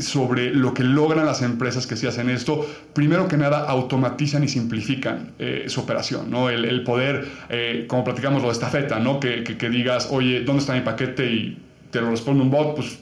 sobre 0.00 0.54
lo 0.54 0.74
que 0.74 0.84
logran 0.84 1.26
las 1.26 1.42
empresas 1.42 1.86
que 1.86 1.96
sí 1.96 2.06
hacen 2.06 2.28
esto, 2.30 2.66
primero 2.94 3.28
que 3.28 3.36
nada, 3.36 3.64
automatizan 3.68 4.44
y 4.44 4.48
simplifican 4.48 5.32
su 5.66 5.80
operación, 5.80 6.30
¿no? 6.30 6.50
El, 6.50 6.84
poder, 6.84 7.26
como 7.86 8.04
platicamos 8.04 8.42
lo 8.42 8.48
de 8.48 8.54
estafeta, 8.54 8.98
¿no? 8.98 9.20
Que, 9.20 9.44
que, 9.44 9.56
que 9.56 9.68
digas, 9.70 10.08
oye, 10.10 10.42
¿dónde 10.42 10.60
está 10.60 10.74
mi 10.74 10.80
paquete? 10.80 11.30
y 11.30 11.58
te 11.90 12.00
lo 12.00 12.10
responde 12.10 12.42
un 12.42 12.50
bot, 12.50 12.76
pues 12.76 12.98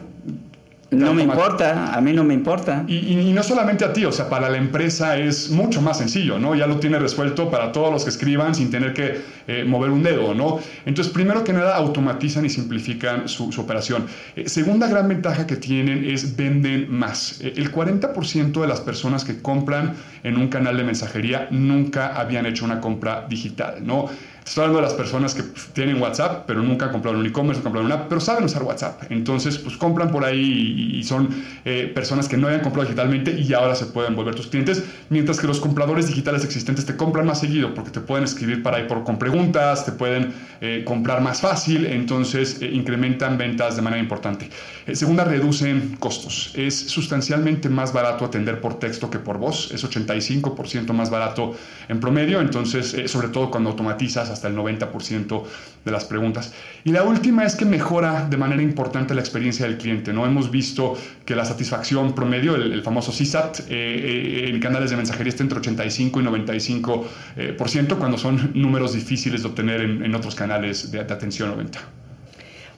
no 0.90 1.12
me 1.12 1.22
importa, 1.22 1.94
a 1.94 2.00
mí 2.00 2.14
no 2.14 2.24
me 2.24 2.32
importa. 2.32 2.84
Y, 2.88 3.32
no 3.34 3.42
solamente 3.42 3.84
a 3.84 3.92
ti, 3.92 4.06
o 4.06 4.12
sea, 4.12 4.28
para 4.30 4.48
la 4.48 4.56
empresa 4.56 5.18
es 5.18 5.50
mucho 5.50 5.82
más 5.82 5.98
sencillo, 5.98 6.38
¿no? 6.38 6.54
Ya 6.54 6.66
lo 6.66 6.78
tiene 6.78 6.98
resuelto 6.98 7.50
para 7.50 7.72
todos 7.72 7.92
los 7.92 8.04
que 8.04 8.10
escriban 8.10 8.54
sin 8.54 8.70
tener 8.70 8.94
que 8.94 9.20
eh, 9.46 9.64
mover 9.64 9.90
un 9.90 10.02
dedo, 10.02 10.34
¿no? 10.34 10.60
Entonces, 10.86 11.12
primero 11.12 11.44
que 11.44 11.52
nada, 11.52 11.76
automatizan 11.76 12.46
y 12.46 12.48
simplifican 12.48 13.28
su, 13.28 13.50
operación. 13.58 14.06
Eh, 14.34 14.48
segunda 14.48 14.88
gran 14.88 15.08
ventaja 15.08 15.46
que 15.46 15.56
tienen 15.56 16.04
es 16.04 16.36
venden 16.36 16.90
más. 16.90 17.40
Eh, 17.42 17.52
el 17.56 17.70
40% 17.70 18.60
de 18.60 18.66
las 18.66 18.80
personas 18.80 19.24
que 19.24 19.42
compran 19.42 19.94
en 20.22 20.38
un 20.38 20.48
canal 20.48 20.76
de 20.78 20.84
mensajería 20.84 21.48
nunca 21.50 22.18
habían 22.18 22.46
hecho 22.46 22.64
una 22.64 22.80
compra 22.80 23.26
digital, 23.28 23.86
¿no? 23.86 24.08
Estoy 24.48 24.64
hablando 24.64 24.80
de 24.80 24.86
las 24.86 24.94
personas 24.94 25.34
que 25.34 25.42
tienen 25.74 26.00
WhatsApp, 26.00 26.44
pero 26.46 26.62
nunca 26.62 26.86
han 26.86 26.92
comprado 26.92 27.18
un 27.18 27.26
e-commerce, 27.26 27.60
no 27.60 27.64
compraron 27.64 27.92
una 27.92 28.08
pero 28.08 28.18
saben 28.18 28.44
usar 28.44 28.62
WhatsApp. 28.62 29.02
Entonces, 29.10 29.58
pues 29.58 29.76
compran 29.76 30.10
por 30.10 30.24
ahí 30.24 30.94
y, 30.94 31.04
son 31.04 31.28
eh, 31.66 31.92
personas 31.94 32.28
que 32.28 32.38
no 32.38 32.46
habían 32.46 32.62
comprado 32.62 32.86
digitalmente 32.86 33.38
y 33.38 33.52
ahora 33.52 33.74
se 33.74 33.86
pueden 33.86 34.16
volver 34.16 34.34
tus 34.34 34.46
clientes, 34.46 34.82
mientras 35.10 35.38
que 35.38 35.46
los 35.46 35.60
compradores 35.60 36.08
digitales 36.08 36.44
existentes 36.44 36.86
te 36.86 36.96
compran 36.96 37.26
más 37.26 37.40
seguido 37.40 37.74
porque 37.74 37.90
te 37.90 38.00
pueden 38.00 38.24
escribir 38.24 38.62
para 38.62 38.78
ahí 38.78 38.84
por, 38.88 39.04
con 39.04 39.18
preguntas, 39.18 39.84
te 39.84 39.92
pueden 39.92 40.32
eh, 40.62 40.82
comprar 40.84 41.20
más 41.20 41.42
fácil, 41.42 41.84
entonces 41.84 42.62
eh, 42.62 42.70
incrementan 42.72 43.36
ventas 43.36 43.76
de 43.76 43.82
manera 43.82 44.02
importante. 44.02 44.48
Segunda, 44.94 45.24
reducen 45.24 45.96
costos. 45.98 46.52
Es 46.54 46.74
sustancialmente 46.78 47.68
más 47.68 47.92
barato 47.92 48.24
atender 48.24 48.60
por 48.60 48.78
texto 48.78 49.10
que 49.10 49.18
por 49.18 49.38
voz, 49.38 49.70
es 49.72 49.84
85% 49.84 50.92
más 50.92 51.10
barato 51.10 51.54
en 51.88 52.00
promedio, 52.00 52.40
entonces, 52.40 53.10
sobre 53.10 53.28
todo 53.28 53.50
cuando 53.50 53.70
automatizas 53.70 54.30
hasta 54.30 54.48
el 54.48 54.56
90% 54.56 55.42
de 55.84 55.92
las 55.92 56.04
preguntas. 56.04 56.52
Y 56.84 56.92
la 56.92 57.02
última 57.02 57.44
es 57.44 57.56
que 57.56 57.64
mejora 57.64 58.26
de 58.28 58.36
manera 58.36 58.62
importante 58.62 59.14
la 59.14 59.20
experiencia 59.20 59.66
del 59.66 59.78
cliente. 59.78 60.12
¿no? 60.12 60.26
Hemos 60.26 60.50
visto 60.50 60.96
que 61.24 61.34
la 61.34 61.44
satisfacción 61.44 62.14
promedio, 62.14 62.54
el, 62.54 62.82
famoso 62.82 63.12
CSAT, 63.12 63.60
eh, 63.60 63.64
eh, 63.70 64.48
en 64.48 64.60
canales 64.60 64.90
de 64.90 64.96
mensajería 64.96 65.30
está 65.30 65.42
entre 65.42 65.58
85 65.58 66.20
y 66.20 66.24
95%, 66.24 67.04
eh, 67.36 67.54
por 67.56 67.68
ciento, 67.68 67.98
cuando 67.98 68.18
son 68.18 68.52
números 68.54 68.92
difíciles 68.94 69.42
de 69.42 69.48
obtener 69.48 69.80
en, 69.80 70.14
otros 70.14 70.34
canales 70.34 70.90
de, 70.90 71.00
atención 71.00 71.50
o 71.50 71.56
venta. 71.56 71.80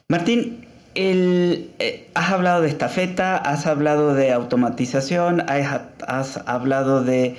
Martín, 0.07 0.65
el, 0.95 1.69
has 2.13 2.31
hablado 2.31 2.61
de 2.61 2.69
estafeta, 2.69 3.37
has 3.37 3.67
hablado 3.67 4.13
de 4.13 4.31
automatización, 4.31 5.43
has, 5.47 6.37
hablado 6.45 7.03
de 7.03 7.35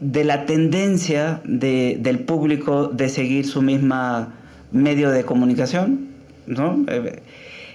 de 0.00 0.24
la 0.24 0.44
tendencia 0.44 1.40
del 1.44 2.18
público 2.20 2.88
de 2.88 3.08
seguir 3.08 3.46
su 3.46 3.62
misma 3.62 4.34
medio 4.72 5.10
de 5.10 5.24
comunicación, 5.24 6.08
¿no? 6.46 6.84
Eh, 6.88 7.22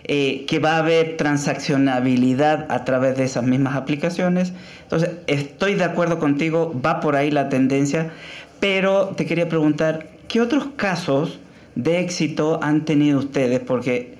eh, 0.03 0.45
que 0.47 0.59
va 0.59 0.75
a 0.75 0.77
haber 0.79 1.15
transaccionabilidad 1.17 2.71
a 2.71 2.83
través 2.85 3.17
de 3.17 3.23
esas 3.23 3.43
mismas 3.43 3.75
aplicaciones. 3.75 4.51
Entonces, 4.83 5.11
estoy 5.27 5.75
de 5.75 5.83
acuerdo 5.83 6.19
contigo, 6.19 6.79
va 6.83 6.99
por 6.99 7.15
ahí 7.15 7.31
la 7.31 7.49
tendencia, 7.49 8.11
pero 8.59 9.09
te 9.15 9.25
quería 9.25 9.47
preguntar, 9.47 10.07
¿qué 10.27 10.41
otros 10.41 10.67
casos 10.75 11.39
de 11.75 11.99
éxito 11.99 12.59
han 12.61 12.85
tenido 12.85 13.19
ustedes? 13.19 13.59
Porque, 13.59 14.15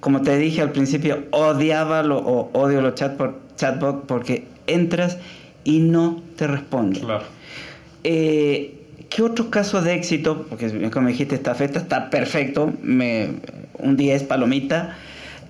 como 0.00 0.22
te 0.22 0.36
dije 0.38 0.62
al 0.62 0.72
principio, 0.72 1.24
odiaba 1.30 2.02
lo, 2.02 2.18
o 2.18 2.50
odio 2.52 2.80
los 2.80 2.94
chatbots 2.94 3.44
chatbot 3.56 4.06
porque 4.06 4.44
entras 4.66 5.18
y 5.64 5.80
no 5.80 6.22
te 6.36 6.46
responden. 6.46 7.02
Claro. 7.02 7.24
Eh, 8.02 8.80
¿Qué 9.08 9.22
otros 9.22 9.48
casos 9.48 9.84
de 9.84 9.94
éxito? 9.94 10.46
Porque 10.48 10.90
como 10.90 11.08
dijiste, 11.08 11.34
esta 11.36 11.54
festa 11.54 11.78
está 11.78 12.10
perfecto, 12.10 12.72
me, 12.82 13.28
un 13.78 13.96
día 13.96 14.14
es 14.14 14.24
palomita. 14.24 14.96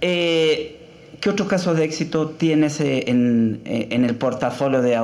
Eh, 0.00 0.76
¿Qué 1.20 1.30
otros 1.30 1.48
casos 1.48 1.76
de 1.78 1.84
éxito 1.84 2.28
tienes 2.30 2.80
eh, 2.80 3.04
en, 3.06 3.62
el 3.64 4.14
portafolio 4.16 4.82
de, 4.82 4.94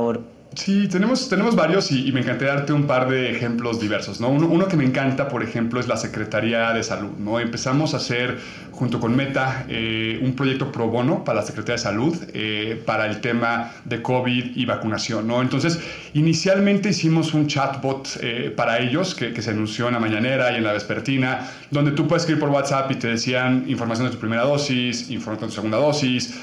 Sí, 0.56 0.88
tenemos, 0.88 1.28
tenemos 1.28 1.54
varios 1.54 1.92
y, 1.92 2.10
me 2.10 2.20
encantaría 2.20 2.54
darte 2.54 2.72
un 2.72 2.88
par 2.88 3.08
de 3.08 3.30
ejemplos 3.30 3.78
diversos. 3.80 4.20
¿no? 4.20 4.30
Uno, 4.30 4.66
que 4.66 4.76
me 4.76 4.84
encanta, 4.84 5.28
por 5.28 5.44
ejemplo, 5.44 5.78
es 5.78 5.86
la 5.86 5.96
Secretaría 5.96 6.72
de 6.72 6.82
Salud. 6.82 7.12
¿no? 7.18 7.38
Empezamos 7.38 7.94
a 7.94 7.98
hacer, 7.98 8.38
junto 8.72 8.98
con 8.98 9.14
Meta, 9.14 9.64
eh, 9.68 10.18
un 10.20 10.34
proyecto 10.34 10.72
pro 10.72 10.88
bono 10.88 11.22
para 11.22 11.40
la 11.40 11.46
Secretaría 11.46 11.76
de 11.76 11.82
Salud 11.82 12.16
eh, 12.34 12.82
para 12.84 13.06
el 13.06 13.20
tema 13.20 13.70
de 13.84 14.02
COVID 14.02 14.56
y 14.56 14.64
vacunación. 14.66 15.28
¿no? 15.28 15.40
Entonces, 15.40 15.78
inicialmente 16.14 16.88
hicimos 16.88 17.32
un 17.32 17.46
chatbot 17.46 18.18
eh, 18.20 18.52
para 18.56 18.80
ellos 18.80 19.14
que, 19.14 19.32
que, 19.32 19.42
se 19.42 19.50
anunció 19.50 19.86
en 19.86 19.94
la 19.94 20.00
mañanera 20.00 20.50
y 20.50 20.56
en 20.56 20.64
la 20.64 20.72
vespertina, 20.72 21.48
donde 21.70 21.92
tú 21.92 22.08
puedes 22.08 22.24
escribir 22.24 22.40
por 22.40 22.48
WhatsApp 22.50 22.90
y 22.90 22.96
te 22.96 23.06
decían 23.06 23.66
información 23.68 24.08
de 24.08 24.14
tu 24.14 24.18
primera 24.18 24.42
dosis, 24.42 25.10
información 25.10 25.48
de 25.48 25.54
tu 25.54 25.54
segunda 25.54 25.78
dosis, 25.78 26.34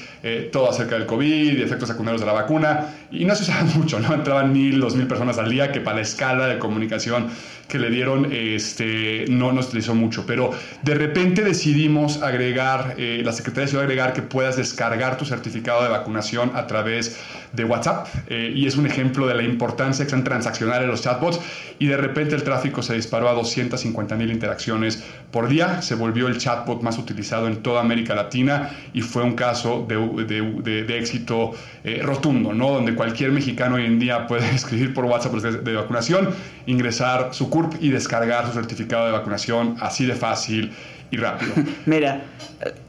todo 0.52 0.70
acerca 0.70 0.96
del 0.96 1.06
COVID 1.06 1.58
y 1.58 1.62
efectos 1.62 1.88
secundarios 1.88 2.20
de 2.20 2.26
la 2.26 2.32
vacuna. 2.32 2.94
Y 3.10 3.24
no 3.24 3.34
se 3.34 3.44
usaba 3.44 3.62
mucho. 3.76 4.00
¿no? 4.00 4.12
Entraban 4.14 4.52
mil, 4.52 4.80
dos 4.80 4.96
mil 4.96 5.06
personas 5.06 5.38
al 5.38 5.50
día, 5.50 5.72
que 5.72 5.80
para 5.80 5.96
la 5.96 6.02
escala 6.02 6.46
de 6.46 6.58
comunicación 6.58 7.28
que 7.68 7.78
le 7.78 7.90
dieron 7.90 8.32
este, 8.32 9.26
no 9.28 9.52
nos 9.52 9.68
utilizó 9.68 9.94
mucho. 9.94 10.24
Pero 10.26 10.50
de 10.82 10.94
repente 10.94 11.44
decidimos 11.44 12.22
agregar, 12.22 12.94
eh, 12.96 13.20
la 13.24 13.32
Secretaría 13.32 13.66
decidió 13.66 13.80
agregar 13.82 14.14
que 14.14 14.22
puedas 14.22 14.56
descargar 14.56 15.18
tu 15.18 15.24
certificado 15.24 15.82
de 15.82 15.90
vacunación 15.90 16.52
a 16.54 16.66
través 16.66 17.18
de 17.52 17.64
WhatsApp. 17.64 18.08
Eh, 18.28 18.52
y 18.54 18.66
es 18.66 18.76
un 18.76 18.86
ejemplo 18.86 19.26
de 19.26 19.34
la 19.34 19.42
importancia 19.42 20.04
que 20.04 20.08
están 20.08 20.24
transaccionales 20.24 20.88
los 20.88 21.02
chatbots. 21.02 21.40
Y 21.78 21.86
de 21.86 21.96
repente 21.96 22.34
el 22.34 22.42
tráfico 22.42 22.82
se 22.82 22.94
disparó 22.94 23.28
a 23.28 23.34
250 23.34 24.16
mil 24.16 24.30
interacciones 24.30 25.04
por 25.30 25.48
día. 25.48 25.82
Se 25.82 25.94
volvió 25.94 26.26
el 26.26 26.38
chatbot 26.38 26.82
más 26.82 26.98
utilizado 26.98 27.46
en 27.46 27.62
toda 27.62 27.80
América 27.82 28.14
Latina 28.14 28.70
y 28.94 29.02
fue 29.02 29.22
un 29.22 29.34
caso 29.34 29.84
de, 29.86 29.96
de, 30.16 30.98
éxito 30.98 31.52
eh, 31.84 32.00
rotundo, 32.02 32.52
¿no? 32.52 32.70
Donde 32.70 32.94
cualquier 32.94 33.32
mexicano 33.32 33.76
hoy 33.76 33.86
en 33.86 33.98
día 33.98 34.26
puede 34.26 34.48
escribir 34.54 34.94
por 34.94 35.04
WhatsApp 35.04 35.34
de, 35.34 35.74
vacunación, 35.74 36.30
ingresar 36.66 37.30
su 37.32 37.48
y 37.80 37.90
descargar 37.90 38.46
su 38.46 38.52
certificado 38.52 39.06
de 39.06 39.12
vacunación 39.12 39.76
así 39.80 40.06
de 40.06 40.14
fácil 40.14 40.72
y 41.10 41.16
rápido. 41.16 41.52
Mira, 41.86 42.22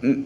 eh, 0.01 0.23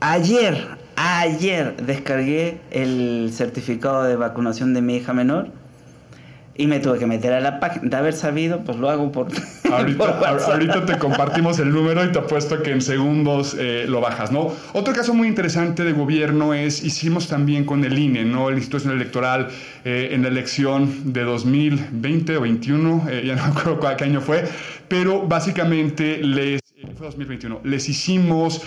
ayer, 0.00 0.66
ayer 0.96 1.76
descargué 1.76 2.58
el 2.70 3.30
certificado 3.32 4.04
de 4.04 4.16
vacunación 4.16 4.74
de 4.74 4.82
mi 4.82 4.96
hija 4.96 5.12
menor 5.12 5.50
y 6.58 6.66
me 6.66 6.80
tuve 6.80 6.98
que 6.98 7.06
meter 7.06 7.32
a 7.32 7.40
la 7.40 7.60
página. 7.60 7.88
De 7.88 7.96
haber 7.96 8.14
sabido, 8.14 8.62
pues 8.64 8.78
lo 8.78 8.90
hago 8.90 9.12
por. 9.12 9.28
Ahorita, 9.70 10.86
te 10.86 10.98
compartimos 10.98 11.58
el 11.58 11.72
número 11.72 12.04
y 12.04 12.12
te 12.12 12.18
apuesto 12.18 12.62
que 12.62 12.70
en 12.70 12.80
segundos 12.80 13.56
eh, 13.58 13.84
lo 13.88 14.00
bajas, 14.00 14.32
¿no? 14.32 14.52
Otro 14.72 14.94
caso 14.94 15.14
muy 15.14 15.28
interesante 15.28 15.84
de 15.84 15.92
gobierno 15.92 16.54
es, 16.54 16.84
hicimos 16.84 17.28
también 17.28 17.64
con 17.64 17.84
el 17.84 17.98
INE, 17.98 18.24
¿no? 18.24 18.48
El 18.48 18.58
Instituto 18.58 18.90
Electoral 18.90 19.48
eh, 19.84 20.10
en 20.12 20.22
la 20.22 20.28
elección 20.28 21.12
de 21.12 21.22
2020 21.22 22.36
o 22.36 22.40
21, 22.40 23.06
eh, 23.10 23.22
ya 23.26 23.36
no 23.36 23.44
me 23.44 23.50
acuerdo 23.50 23.96
qué 23.96 24.04
año 24.04 24.20
fue, 24.20 24.44
pero 24.88 25.26
básicamente 25.26 26.18
les. 26.22 26.60
fue 26.96 27.06
2021. 27.06 27.60
Les 27.64 27.88
hicimos. 27.88 28.62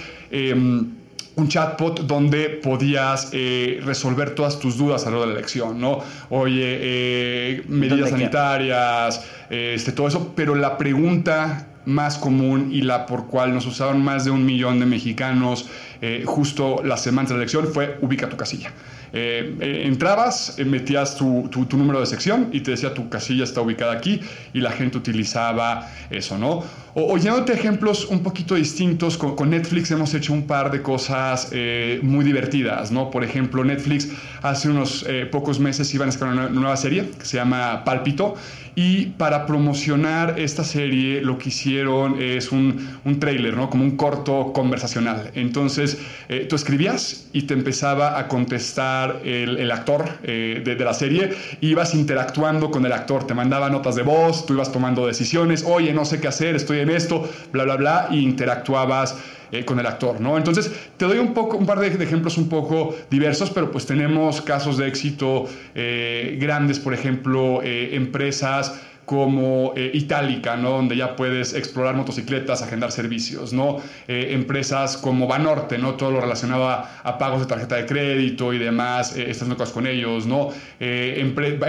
Un 1.39 1.47
chatbot 1.47 2.01
donde 2.01 2.49
podías 2.49 3.29
eh, 3.31 3.79
resolver 3.85 4.35
todas 4.35 4.59
tus 4.59 4.77
dudas 4.77 5.07
a 5.07 5.09
lo 5.09 5.21
de 5.21 5.27
la 5.27 5.33
elección, 5.33 5.79
¿no? 5.79 5.99
Oye, 6.29 6.77
eh, 6.81 7.63
medidas 7.69 8.09
sanitarias, 8.09 9.25
este, 9.49 9.93
todo 9.93 10.09
eso, 10.09 10.33
pero 10.35 10.53
la 10.55 10.77
pregunta 10.77 11.67
más 11.85 12.17
común 12.17 12.69
y 12.71 12.81
la 12.81 13.05
por 13.05 13.27
cual 13.27 13.53
nos 13.53 13.65
usaron 13.65 14.03
más 14.03 14.25
de 14.25 14.31
un 14.31 14.45
millón 14.45 14.79
de 14.79 14.85
mexicanos 14.85 15.69
eh, 16.01 16.23
justo 16.25 16.81
las 16.83 17.01
semanas 17.01 17.29
de 17.29 17.35
la 17.35 17.41
elección 17.41 17.67
fue 17.67 17.97
ubica 18.01 18.29
tu 18.29 18.37
casilla. 18.37 18.71
Eh, 19.11 19.55
eh, 19.59 19.83
entrabas, 19.85 20.59
eh, 20.59 20.65
metías 20.65 21.15
tu, 21.15 21.47
tu, 21.49 21.77
número 21.77 21.99
de 21.99 22.05
sección 22.05 22.49
y 22.51 22.61
te 22.61 22.71
decía 22.71 22.93
tu 22.93 23.09
casilla 23.09 23.43
está 23.43 23.61
ubicada 23.61 23.93
aquí 23.93 24.21
y 24.53 24.59
la 24.59 24.71
gente 24.71 24.97
utilizaba 24.97 25.89
eso, 26.11 26.37
¿no? 26.37 26.63
O, 26.93 27.13
o 27.13 27.17
ejemplos 27.17 28.05
un 28.05 28.21
poquito 28.21 28.55
distintos, 28.55 29.17
con, 29.17 29.49
Netflix 29.49 29.89
hemos 29.91 30.13
hecho 30.13 30.33
un 30.33 30.45
par 30.45 30.71
de 30.71 30.81
cosas 30.81 31.51
muy 32.01 32.25
divertidas, 32.25 32.91
¿no? 32.91 33.09
Por 33.09 33.23
ejemplo, 33.23 33.63
Netflix 33.63 34.09
hace 34.41 34.69
unos 34.69 35.05
pocos 35.31 35.59
meses 35.59 35.93
iban 35.93 36.09
a 36.09 36.11
sacar 36.11 36.29
una 36.29 36.49
nueva 36.49 36.75
serie 36.77 37.09
que 37.17 37.25
se 37.25 37.37
llama 37.37 37.83
Pálpito 37.83 38.35
y 38.79 39.07
para 39.17 39.45
promocionar 39.45 40.39
esta 40.39 40.63
serie 40.63 41.19
lo 41.19 41.37
que 41.37 41.49
hicieron 41.49 42.21
es 42.21 42.53
un, 42.53 42.97
un 43.03 43.19
trailer, 43.19 43.57
¿no? 43.57 43.69
Como 43.69 43.83
un 43.83 43.97
corto 43.97 44.53
conversacional. 44.53 45.31
Entonces 45.35 45.97
tú 46.47 46.55
escribías 46.55 47.27
y 47.33 47.41
te 47.41 47.55
empezaba 47.55 48.17
a 48.17 48.29
contestar 48.29 49.19
el, 49.25 49.69
actor 49.69 50.05
eh, 50.23 50.61
de, 50.63 50.75
la 50.77 50.93
serie, 50.93 51.31
ibas 51.59 51.93
interactuando 51.93 52.71
con 52.71 52.85
el 52.85 52.93
actor, 52.93 53.27
te 53.27 53.33
mandaba 53.33 53.69
notas 53.69 53.95
de 53.95 54.03
voz, 54.03 54.45
tú 54.45 54.53
ibas 54.53 54.71
tomando 54.71 55.05
decisiones, 55.05 55.65
oye, 55.67 55.93
no 55.93 56.05
sé 56.05 56.21
qué 56.21 56.29
hacer, 56.29 56.55
estoy 56.55 56.79
en 56.79 56.89
esto, 56.89 57.29
bla, 57.51 57.65
bla, 57.65 57.75
bla, 57.75 58.07
y 58.11 58.19
interactuabas 58.19 59.17
eh, 59.51 59.65
con 59.65 59.79
el 59.79 59.85
actor, 59.85 60.19
¿no? 60.19 60.37
Entonces, 60.37 60.71
te 60.97 61.05
doy 61.05 61.17
un, 61.17 61.33
poco, 61.33 61.57
un 61.57 61.65
par 61.65 61.79
de, 61.79 61.87
ejemplos 61.87 62.37
un 62.37 62.49
poco 62.49 62.95
diversos, 63.09 63.49
pero 63.51 63.71
pues 63.71 63.85
tenemos 63.85 64.41
casos 64.41 64.77
de 64.77 64.87
éxito 64.87 65.45
eh, 65.75 66.37
grandes, 66.39 66.79
por 66.79 66.93
ejemplo, 66.93 67.61
empresas 67.63 68.81
como 69.09 69.73
eh, 69.75 69.89
Itálica, 69.95 70.55
¿no? 70.55 70.69
donde 70.69 70.95
ya 70.95 71.15
puedes 71.15 71.55
explorar 71.55 71.95
motocicletas, 71.95 72.61
agendar 72.61 72.91
servicios, 72.91 73.53
¿no? 73.53 73.77
Eh, 74.07 74.33
empresas 74.33 74.97
como 74.97 75.25
Banorte, 75.25 75.79
¿no? 75.79 75.95
todo 75.95 76.11
lo 76.11 76.21
relacionado 76.21 76.69
a, 76.69 77.17
pagos 77.17 77.39
de 77.39 77.47
tarjeta 77.47 77.77
de 77.77 77.87
crédito 77.87 78.53
y 78.53 78.59
demás, 78.59 79.15
eh, 79.17 79.25
estás 79.31 79.47
cosas 79.49 79.71
con 79.71 79.87
ellos, 79.87 80.27
¿no? 80.27 80.49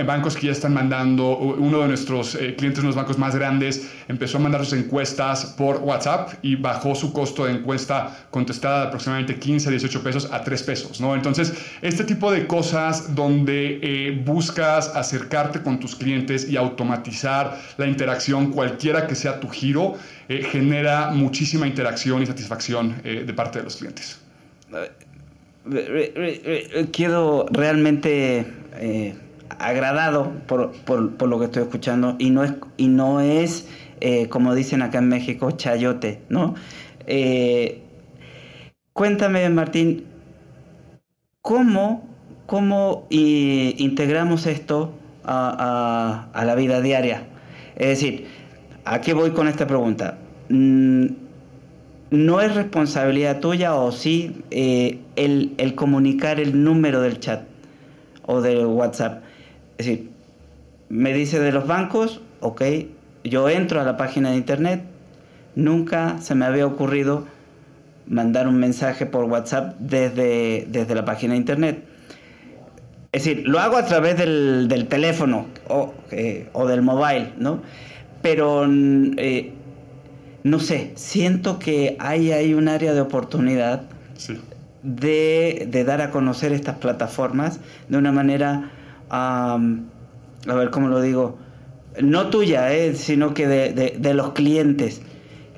bancos 0.06 0.36
que 0.36 0.48
ya 0.48 0.52
están 0.52 0.74
mandando, 0.74 1.38
uno 1.38 1.80
de 1.80 1.88
nuestros 1.88 2.36
clientes, 2.58 2.84
unos 2.84 2.94
bancos 2.94 3.16
más 3.16 3.34
grandes, 3.34 3.90
empezó 4.06 4.36
a 4.36 4.40
mandar 4.42 4.62
sus 4.66 4.78
encuestas 4.78 5.46
por 5.56 5.78
WhatsApp 5.78 6.34
y 6.42 6.56
bajó 6.56 6.94
su 6.94 7.10
costo 7.10 7.46
de 7.46 7.52
encuesta 7.52 8.26
contestada 8.30 8.82
de 8.82 8.86
aproximadamente 8.88 9.36
15 9.36 9.70
18 9.70 10.02
pesos 10.02 10.28
a 10.30 10.44
3 10.44 10.62
pesos, 10.62 11.00
¿no? 11.00 11.14
Entonces, 11.14 11.54
este 11.80 12.04
tipo 12.04 12.30
de 12.30 12.46
cosas 12.46 13.14
donde 13.14 14.22
buscas 14.26 14.94
acercarte 14.94 15.62
con 15.62 15.80
tus 15.80 15.96
clientes 15.96 16.46
y 16.46 16.58
automatizar 16.58 17.29
la 17.76 17.86
interacción, 17.86 18.50
cualquiera 18.52 19.06
que 19.06 19.14
sea 19.14 19.40
tu 19.40 19.48
giro, 19.48 19.94
eh, 20.28 20.42
genera 20.42 21.10
muchísima 21.10 21.66
interacción 21.66 22.22
y 22.22 22.26
satisfacción 22.26 23.00
eh, 23.04 23.24
de 23.26 23.34
parte 23.34 23.58
de 23.58 23.64
los 23.64 23.76
clientes. 23.76 24.20
Quedo 26.92 27.46
realmente 27.50 28.46
eh, 28.74 29.14
agradado 29.58 30.32
por, 30.46 30.72
por, 30.82 31.28
lo 31.28 31.38
que 31.38 31.46
estoy 31.46 31.62
escuchando 31.62 32.16
y 32.18 32.30
no 32.30 32.44
es, 32.44 32.52
y 32.76 32.88
no 32.88 33.20
es 33.20 33.68
como 34.30 34.54
dicen 34.54 34.80
acá 34.80 34.98
en 34.98 35.08
México, 35.08 35.50
chayote, 35.50 36.22
¿no? 36.30 36.54
cuéntame, 38.94 39.50
Martín, 39.50 40.06
¿cómo, 41.42 42.08
cómo 42.46 43.06
integramos 43.10 44.46
esto 44.46 44.94
a, 45.30 46.42
la 46.44 46.54
vida 46.54 46.80
diaria. 46.80 47.24
Es 47.76 47.88
decir, 47.88 48.26
¿a 48.84 49.00
qué 49.00 49.14
voy 49.14 49.30
con 49.30 49.48
esta 49.48 49.66
pregunta? 49.66 50.18
Mm, 50.48 51.06
¿No 52.10 52.40
es 52.40 52.54
responsabilidad 52.54 53.38
tuya 53.38 53.74
o 53.76 53.92
sí 53.92 54.42
eh, 54.50 54.98
el, 55.14 55.54
el, 55.58 55.76
comunicar 55.76 56.40
el 56.40 56.64
número 56.64 57.00
del 57.00 57.20
chat 57.20 57.42
o 58.26 58.40
del 58.40 58.66
WhatsApp? 58.66 59.22
Es 59.78 59.86
decir, 59.86 60.10
me 60.88 61.12
dice 61.12 61.38
de 61.38 61.52
los 61.52 61.68
bancos, 61.68 62.20
ok, 62.40 62.62
yo 63.22 63.48
entro 63.48 63.80
a 63.80 63.84
la 63.84 63.96
página 63.96 64.30
de 64.30 64.36
internet, 64.36 64.82
nunca 65.54 66.18
se 66.20 66.34
me 66.34 66.44
había 66.46 66.66
ocurrido 66.66 67.26
mandar 68.08 68.48
un 68.48 68.56
mensaje 68.56 69.06
por 69.06 69.24
WhatsApp 69.26 69.76
desde, 69.78 70.66
desde 70.68 70.94
la 70.96 71.04
página 71.04 71.34
de 71.34 71.38
internet. 71.38 71.84
Es 73.12 73.24
decir, 73.24 73.48
lo 73.48 73.58
hago 73.58 73.76
a 73.76 73.86
través 73.86 74.16
del, 74.16 74.68
del 74.68 74.86
teléfono 74.86 75.46
o, 75.68 75.94
eh, 76.12 76.48
o, 76.52 76.68
del 76.68 76.82
mobile, 76.82 77.32
¿no? 77.38 77.60
Pero, 78.22 78.64
eh, 78.68 79.52
no 80.44 80.60
sé, 80.60 80.92
siento 80.94 81.58
que 81.58 81.96
hay, 81.98 82.30
hay 82.30 82.54
un 82.54 82.68
área 82.68 82.92
de 82.94 83.00
oportunidad 83.00 83.82
de, 84.84 85.66
de, 85.68 85.84
dar 85.84 86.02
a 86.02 86.10
conocer 86.10 86.52
estas 86.52 86.76
plataformas 86.76 87.58
de 87.88 87.98
una 87.98 88.12
manera, 88.12 88.70
a 89.10 89.58
ver 90.46 90.70
cómo 90.70 90.86
lo 90.86 91.00
digo, 91.00 91.36
no 92.00 92.28
tuya, 92.28 92.72
eh, 92.72 92.94
sino 92.94 93.34
que 93.34 93.48
de, 93.48 93.72
de, 93.72 93.96
de 93.98 94.14
los 94.14 94.32
clientes. 94.34 95.02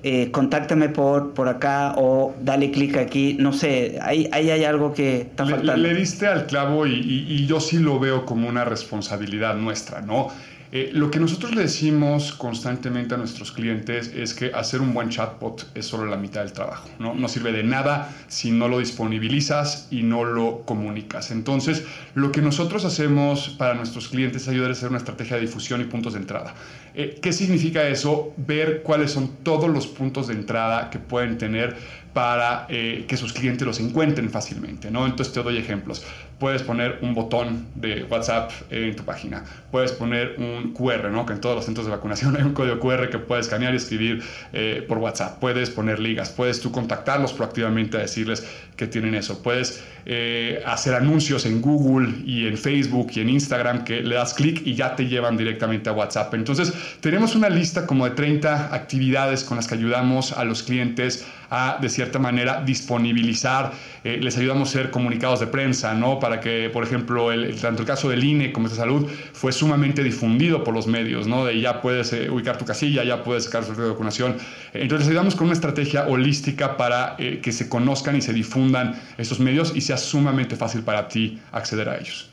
Eh, 0.05 0.33
contáctame 0.33 0.89
por, 0.89 1.33
por 1.33 1.49
acá 1.49 1.95
o 1.97 2.35
dale 2.43 2.73
clic 2.73 2.97
aquí, 2.97 3.37
no 3.39 3.53
sé, 3.53 4.01
ahí, 4.03 4.29
ahí 4.33 4.51
hay 4.51 4.65
algo 4.65 4.93
que 4.93 5.21
está 5.21 5.47
faltando. 5.47 5.81
Le, 5.81 5.95
diste 5.95 6.27
al 6.27 6.47
clavo 6.47 6.89
y, 6.89 7.47
yo 7.47 7.61
sí 7.61 7.79
lo 7.79 8.01
veo 8.01 8.27
como 8.27 8.49
una 8.49 8.65
responsabilidad 8.65 9.55
nuestra, 9.55 10.01
¿no? 10.01 10.29
Eh, 10.75 10.89
lo 10.95 11.11
que 11.11 11.21
nosotros 11.21 11.55
le 11.55 11.61
decimos 11.61 12.33
constantemente 12.33 13.15
a 13.15 13.19
nuestros 13.19 13.53
clientes 13.53 14.11
es 14.17 14.33
que 14.33 14.53
hacer 14.55 14.81
un 14.81 14.95
buen 14.95 15.11
chatbot 15.11 15.71
es 15.75 15.85
solo 15.85 16.07
la 16.07 16.17
mitad 16.17 16.41
del 16.41 16.55
trabajo. 16.55 16.89
No, 16.99 17.29
sirve 17.29 17.53
de 17.53 17.63
nada 17.63 18.11
si 18.29 18.53
no 18.53 18.69
lo 18.69 18.79
disponibilizas 18.79 19.89
y 19.91 20.03
no 20.03 20.25
lo 20.25 20.63
comunicas. 20.65 21.31
Entonces, 21.31 21.85
lo 22.15 22.33
que 22.33 22.41
nosotros 22.41 22.87
hacemos 22.87 23.51
para 23.51 23.75
nuestros 23.75 24.09
clientes 24.09 24.43
es 24.43 24.49
ayudar 24.49 24.71
a 24.71 24.73
hacer 24.73 24.89
una 24.89 24.97
estrategia 24.97 25.37
de 25.37 25.43
difusión 25.43 25.83
y 25.83 25.85
puntos 25.85 26.15
de 26.15 26.21
entrada. 26.21 26.55
Eh, 26.95 27.19
¿Qué 27.21 27.35
significa 27.35 27.87
eso? 27.87 28.33
Ver 28.39 28.83
cuáles 28.83 29.11
son 29.11 29.29
todos 29.43 29.69
los 29.69 29.87
puntos 29.87 30.29
de 30.29 30.35
entrada 30.35 30.89
que 30.89 30.99
pueden 30.99 31.37
tener 31.37 31.77
para 32.13 32.67
eh, 32.69 33.05
que 33.09 33.17
sus 33.17 33.33
clientes 33.33 33.67
los 33.67 33.81
encuentren 33.81 34.31
fácilmente. 34.31 34.89
Entonces 34.89 35.33
te 35.33 35.43
doy 35.43 35.57
ejemplos. 35.57 36.05
Puedes 36.43 36.65
poner 36.65 36.99
un 37.03 37.15
botón 37.15 37.69
de 37.77 38.03
WhatsApp 38.03 38.51
en 38.69 38.97
tu 38.97 39.05
página. 39.05 39.45
Puedes 39.71 39.93
poner 39.93 40.35
un 40.39 40.75
QR, 40.75 41.09
¿no? 41.09 41.25
Que 41.25 41.35
en 41.35 41.41
todos 41.41 41.55
los 41.55 41.65
centros 41.65 41.87
de 41.87 41.93
vacunación 41.93 42.35
hay 42.37 42.43
un 42.43 42.53
código 42.53 42.81
QR 42.81 43.09
que 43.11 43.21
puedes 43.21 43.47
escanear 43.47 43.73
y 43.75 43.77
escribir 43.77 44.25
eh, 44.53 44.85
por 44.89 44.99
WhatsApp. 44.99 45.39
Puedes 45.39 45.71
poner 45.71 46.01
ligas. 46.01 46.31
Puedes 46.31 46.61
tú 46.61 46.73
contactarlos 46.73 47.33
proactivamente 47.33 47.97
a 47.97 48.01
decirles 48.01 48.45
que 48.83 48.89
tienen 48.89 49.15
eso. 49.15 49.43
Puedes 49.43 49.83
eh, 50.07 50.61
hacer 50.67 50.95
anuncios 50.95 51.47
en 51.47 51.61
Google 51.61 52.13
y 52.27 52.47
en 52.47 52.59
Facebook 52.59 53.13
y 53.15 53.21
en 53.21 53.29
Instagram 53.29 53.85
que 53.85 54.03
le 54.03 54.17
das 54.17 54.35
clic 54.35 54.63
y 54.67 54.75
ya 54.75 54.97
te 54.97 55.07
llevan 55.07 55.37
directamente 55.37 55.89
a 55.89 55.93
WhatsApp. 55.93 56.35
Entonces, 56.35 56.73
tenemos 57.01 57.37
una 57.37 57.49
lista 57.49 57.87
como 57.87 58.05
de 58.05 58.11
30 58.11 58.75
actividades 58.75 59.45
con 59.45 59.57
las 59.57 59.69
que 59.69 59.77
ayudamos 59.77 60.33
a 60.33 60.45
los 60.45 60.65
clientes 60.65 61.25
a, 61.55 61.79
de 61.81 61.91
cierta 61.91 62.19
manera, 62.19 62.63
disponibilizar, 62.65 63.73
eh, 64.05 64.19
les 64.21 64.39
ayudamos 64.39 64.69
a 64.69 64.71
hacer 64.71 64.91
comunicados 64.91 65.39
de 65.39 65.47
prensa, 65.47 65.93
¿no? 65.93 66.19
Para 66.19 66.41
que, 66.41 66.71
por 66.73 66.83
ejemplo, 66.83 67.31
el, 67.31 67.55
tanto 67.61 67.83
el 67.83 67.87
caso 67.87 68.09
del 68.09 68.25
INE 68.25 68.53
como 68.53 68.71
de 68.71 68.75
salud 68.75 69.07
fue 69.35 69.53
sumamente 69.53 70.03
difundido 70.03 70.65
por 70.65 70.73
los 70.73 70.87
medios, 70.87 71.27
¿no? 71.27 71.45
De 71.45 71.61
ya 71.61 71.83
puedes 71.83 72.13
eh, 72.15 72.31
ubicar 72.31 72.57
tu 72.57 72.65
casilla, 72.65 73.05
ya 73.05 73.23
puedes 73.23 73.45
sacar 73.45 73.65
su 73.65 73.75
de 73.75 73.91
vacunación. 73.91 74.39
Entonces, 74.73 75.07
ayudamos 75.09 75.35
con 75.35 75.49
una 75.49 75.53
estrategia 75.53 76.07
holística 76.07 76.79
para 76.79 77.17
eh, 77.19 77.41
que 77.43 77.53
se 77.53 77.69
conozcan 77.69 78.17
y 78.17 78.23
se 78.23 78.33
difundan 78.33 78.72
estos 79.19 79.41
medios 79.41 79.73
y 79.75 79.81
sea 79.81 79.97
sumamente 79.97 80.57
fácil 80.57 80.83
para 80.83 81.09
ti 81.09 81.41
acceder 81.53 81.89
a 81.89 81.99
ellos. 81.99 82.31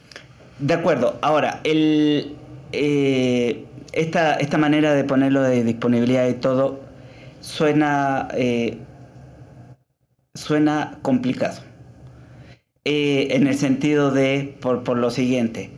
De 0.59 0.73
acuerdo. 0.73 1.17
Ahora, 1.21 1.61
el, 1.63 2.35
esta, 2.71 4.33
esta 4.35 4.57
manera 4.57 4.93
de 4.93 5.03
ponerlo 5.03 5.41
de 5.41 5.63
disponibilidad 5.63 6.27
y 6.27 6.33
todo 6.33 6.81
suena 7.41 8.27
suena 10.39 10.99
complicado. 11.01 11.59
Eh, 12.85 13.27
en 13.31 13.47
el 13.47 13.57
sentido 13.57 14.11
de, 14.11 14.57
por, 14.61 14.97
lo 14.97 15.11
siguiente, 15.11 15.69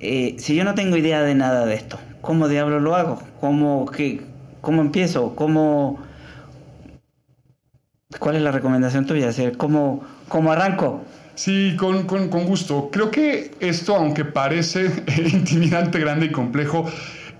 eh, 0.00 0.34
si 0.38 0.54
yo 0.54 0.64
no 0.64 0.74
tengo 0.74 0.96
idea 0.96 1.22
de 1.22 1.34
nada 1.34 1.64
de 1.64 1.74
esto, 1.74 1.98
¿cómo 2.20 2.48
diablo 2.48 2.80
lo 2.80 2.96
hago? 2.96 3.22
¿Cómo, 3.40 3.86
qué, 3.86 4.20
cómo 4.60 4.82
empiezo? 4.82 5.34
¿Cómo, 5.36 6.00
¿Cuál 8.24 8.36
es 8.36 8.42
la 8.42 8.52
recomendación 8.52 9.04
tuya? 9.04 9.30
¿Cómo, 9.58 10.02
cómo 10.28 10.50
arranco? 10.50 11.04
Sí, 11.34 11.76
con, 11.78 12.04
con, 12.06 12.30
con, 12.30 12.46
gusto. 12.46 12.88
Creo 12.90 13.10
que 13.10 13.50
esto, 13.60 13.94
aunque 13.94 14.24
parece 14.24 14.90
intimidante, 15.30 15.98
grande 15.98 16.24
y 16.24 16.30
complejo, 16.30 16.90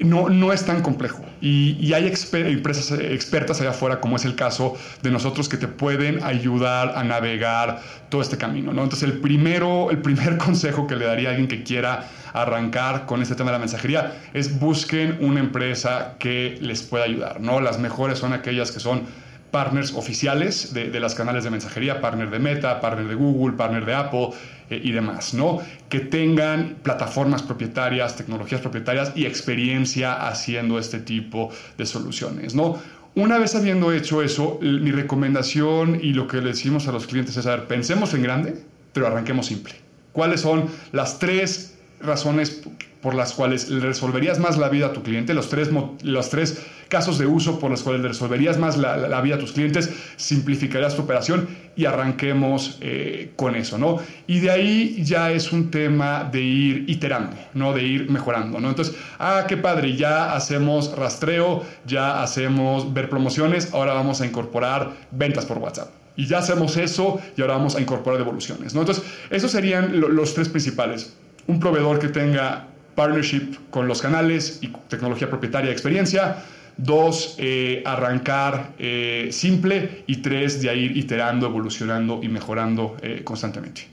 no, 0.01 0.29
no 0.29 0.53
es 0.53 0.67
tan 0.67 0.83
complejo. 0.83 1.25
Y, 1.41 1.91
hay 1.95 2.13
empresas 2.33 2.99
expertas 3.01 3.63
allá 3.63 3.71
afuera, 3.71 3.99
como 4.03 4.17
es 4.17 4.27
el 4.27 4.35
caso 4.35 4.77
de 5.03 5.11
nosotros, 5.11 5.49
que 5.49 5.57
te 5.57 5.69
pueden 5.69 6.23
ayudar 6.23 6.93
a 6.99 7.03
navegar 7.03 7.81
todo 8.11 8.21
este 8.21 8.37
camino. 8.37 8.75
¿no? 8.75 8.83
Entonces, 8.83 9.09
el, 9.09 9.21
primero, 9.21 9.91
el 9.91 10.03
primer 10.03 10.37
consejo 10.45 10.87
que 10.87 10.97
le 10.97 11.07
daría 11.07 11.29
a 11.29 11.31
alguien 11.31 11.49
que 11.49 11.63
quiera 11.63 12.11
arrancar 12.35 13.07
con 13.07 13.23
este 13.23 13.35
tema 13.37 13.53
de 13.53 13.55
la 13.55 13.61
mensajería 13.61 14.19
es 14.35 14.61
busquen 14.61 15.17
una 15.21 15.41
empresa 15.41 16.17
que 16.19 16.59
les 16.61 16.83
pueda 16.83 17.05
ayudar. 17.05 17.41
¿no? 17.41 17.61
Las 17.63 17.79
mejores 17.79 18.19
son 18.19 18.35
aquellas 18.35 18.71
que 18.71 18.81
son 18.81 19.24
partners 19.55 19.93
oficiales 19.95 20.75
de, 20.75 20.99
las 20.99 21.15
canales 21.15 21.45
de 21.45 21.51
mensajería, 21.51 22.01
partner 22.01 22.29
de 22.29 22.41
Meta, 22.41 22.81
partner 22.81 23.07
de 23.07 23.15
Google, 23.15 23.57
partner 23.57 23.85
de 23.87 23.95
Apple 23.95 24.31
eh, 24.69 24.81
y 24.83 24.91
demás, 24.91 25.33
¿no? 25.33 25.61
Que 25.89 26.01
tengan 26.01 26.79
plataformas 26.83 27.45
propietarias, 27.45 28.17
tecnologías 28.17 28.61
propietarias 28.61 29.13
y 29.15 29.27
experiencia 29.27 30.27
haciendo 30.27 30.77
este 30.77 30.99
tipo 30.99 31.51
de 31.79 31.87
soluciones, 31.87 32.57
¿no? 32.57 32.81
Una 33.15 33.39
vez 33.39 33.55
habiendo 33.55 33.93
hecho 33.93 34.23
eso, 34.23 34.59
mi 34.61 34.91
recomendación 34.91 36.01
y 36.03 36.15
lo 36.15 36.27
que 36.27 36.39
le 36.39 36.49
decimos 36.49 36.89
a 36.89 36.93
los 36.93 37.07
clientes 37.07 37.37
es, 37.37 37.47
a 37.47 37.51
ver, 37.51 37.69
pensemos 37.69 38.13
en 38.13 38.25
grande, 38.25 38.57
pero 38.93 39.07
arranquemos 39.07 39.47
simple. 39.47 39.75
¿Cuáles 40.11 40.41
son 40.41 40.67
las 40.91 41.21
tres 41.21 41.74
razones 42.07 42.63
por 43.05 43.15
las 43.15 43.35
cuales 43.35 43.69
le 43.69 43.81
resolverías 43.81 44.39
más 44.39 44.57
la 44.57 44.71
vida 44.71 44.87
a 44.87 44.93
tu 44.95 45.03
cliente, 45.03 45.35
los 45.35 45.51
tres, 45.51 45.69
los 46.03 46.31
tres 46.31 46.65
casos 46.89 47.19
de 47.19 47.27
uso 47.27 47.59
por 47.59 47.71
los 47.71 47.83
cuales 47.83 48.01
le 48.01 48.09
resolverías 48.09 48.57
más 48.59 48.79
la, 48.79 49.21
vida 49.21 49.35
a 49.35 49.39
tus 49.39 49.53
clientes, 49.53 49.91
simplificarías 50.17 50.97
tu 50.97 51.03
operación 51.03 51.47
y 51.77 51.85
arranquemos 51.85 52.79
eh, 52.81 53.33
con 53.37 53.57
eso, 53.57 53.77
¿no? 53.77 53.99
Y 54.27 54.41
de 54.41 54.51
ahí 54.51 55.03
ya 55.05 55.33
es 55.33 55.53
un 55.53 55.71
tema 55.71 56.25
de 56.25 56.41
ir 56.41 56.85
iterando, 56.89 57.37
¿no? 57.53 57.75
De 57.75 57.83
ir 57.83 58.11
mejorando, 58.11 58.59
¿no? 58.59 58.71
Entonces, 58.71 58.95
ah, 59.19 59.45
qué 59.47 59.59
padre, 59.59 59.97
ya 59.97 60.35
hacemos 60.35 60.97
rastreo, 60.97 61.63
ya 61.85 62.23
hacemos 62.23 62.95
ver 62.95 63.11
promociones, 63.11 63.75
ahora 63.75 63.93
vamos 63.93 64.23
a 64.23 64.27
incorporar 64.27 64.93
ventas 65.11 65.45
por 65.45 65.59
WhatsApp. 65.59 65.91
Y 66.17 66.27
ya 66.27 66.39
hacemos 66.39 66.77
eso 66.79 67.21
y 67.37 67.43
ahora 67.43 67.55
vamos 67.55 67.77
a 67.77 67.83
incorporar 67.83 68.19
devoluciones, 68.19 68.73
¿no? 68.75 68.81
Entonces, 68.81 69.05
esos 69.29 69.51
serían 69.51 70.01
los 70.01 70.33
tres 70.33 70.49
principales. 70.49 71.13
Un 71.47 71.61
proveedor 71.61 71.99
que 71.99 72.09
tenga 72.09 72.67
partnership 72.95 73.57
con 73.71 73.87
los 73.89 74.01
canales 74.01 74.59
y 74.63 74.69
tecnología 74.89 75.29
propietaria 75.29 75.67
de 75.69 75.73
experiencia. 75.73 76.37
Dos, 76.77 77.37
eh, 77.39 77.83
arrancar 77.87 78.73
eh, 78.79 79.29
simple. 79.31 80.05
Y 80.07 80.17
tres, 80.17 80.61
de 80.61 80.75
ir 80.77 80.97
iterando, 80.97 81.47
evolucionando 81.47 82.21
y 82.23 82.29
mejorando 82.29 82.97
eh, 83.03 83.23
constantemente. 83.25 83.87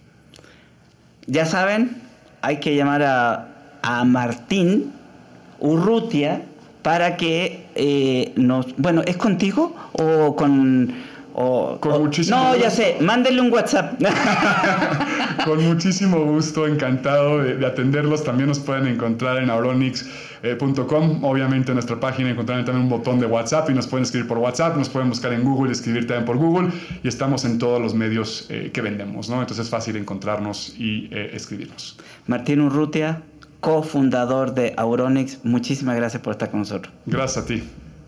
Ya 1.27 1.45
saben, 1.45 2.01
hay 2.41 2.59
que 2.59 2.75
llamar 2.75 3.03
a, 3.03 3.47
a 3.81 4.03
Martín 4.05 4.91
Urrutia 5.59 6.43
para 6.81 7.15
que 7.15 8.31
nos... 8.35 8.75
Bueno, 8.77 9.03
¿es 9.05 9.17
contigo 9.17 9.75
o 9.93 10.35
con 10.35 11.11
con 11.33 12.03
muchísimo 12.03 12.37
no, 12.37 12.55
ya 12.55 12.69
sé, 12.69 12.97
mándenle 12.99 13.41
un 13.41 13.51
WhatsApp. 13.51 14.01
Con 15.45 15.63
muchísimo 15.63 16.23
gusto, 16.23 16.67
encantado 16.67 17.39
de, 17.39 17.65
atenderlos. 17.65 18.23
También 18.23 18.49
nos 18.49 18.59
pueden 18.59 18.87
encontrar 18.87 19.37
en 19.37 19.49
auronix.com. 19.49 21.23
Obviamente 21.23 21.71
en 21.71 21.75
nuestra 21.75 21.99
página 21.99 22.29
encontrarán 22.29 22.65
también 22.65 22.83
un 22.83 22.89
botón 22.89 23.19
de 23.19 23.25
WhatsApp 23.25 23.69
y 23.69 23.73
nos 23.73 23.87
pueden 23.87 24.03
escribir 24.03 24.27
por 24.27 24.37
WhatsApp, 24.37 24.77
nos 24.77 24.89
pueden 24.89 25.09
buscar 25.09 25.33
en 25.33 25.43
Google, 25.43 25.71
escribir 25.71 26.07
también 26.07 26.25
por 26.25 26.37
Google 26.37 26.69
y 27.03 27.07
estamos 27.07 27.45
en 27.45 27.59
todos 27.59 27.81
los 27.81 27.93
medios 27.93 28.47
eh, 28.49 28.71
que 28.73 28.81
vendemos, 28.81 29.29
¿no? 29.29 29.41
Entonces 29.41 29.65
es 29.65 29.69
fácil 29.69 29.95
encontrarnos 29.95 30.75
y 30.77 31.09
eh, 31.11 31.31
escribirnos. 31.33 31.97
Martín 32.27 32.61
Urrutia, 32.61 33.21
cofundador 33.59 34.53
de 34.53 34.73
Auronix, 34.77 35.39
muchísimas 35.43 35.95
gracias 35.95 36.21
por 36.21 36.31
estar 36.31 36.51
con 36.51 36.61
nosotros. 36.61 36.93
Gracias 37.05 37.43
a 37.43 37.47
ti, 37.47 37.63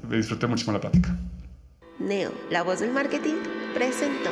disfruté 0.09 0.47
muchísimo 0.47 0.73
la 0.73 0.81
plática. 0.81 1.15
Neo, 1.99 2.31
la 2.49 2.63
voz 2.63 2.79
del 2.79 2.91
marketing, 2.91 3.35
presentó. 3.73 4.31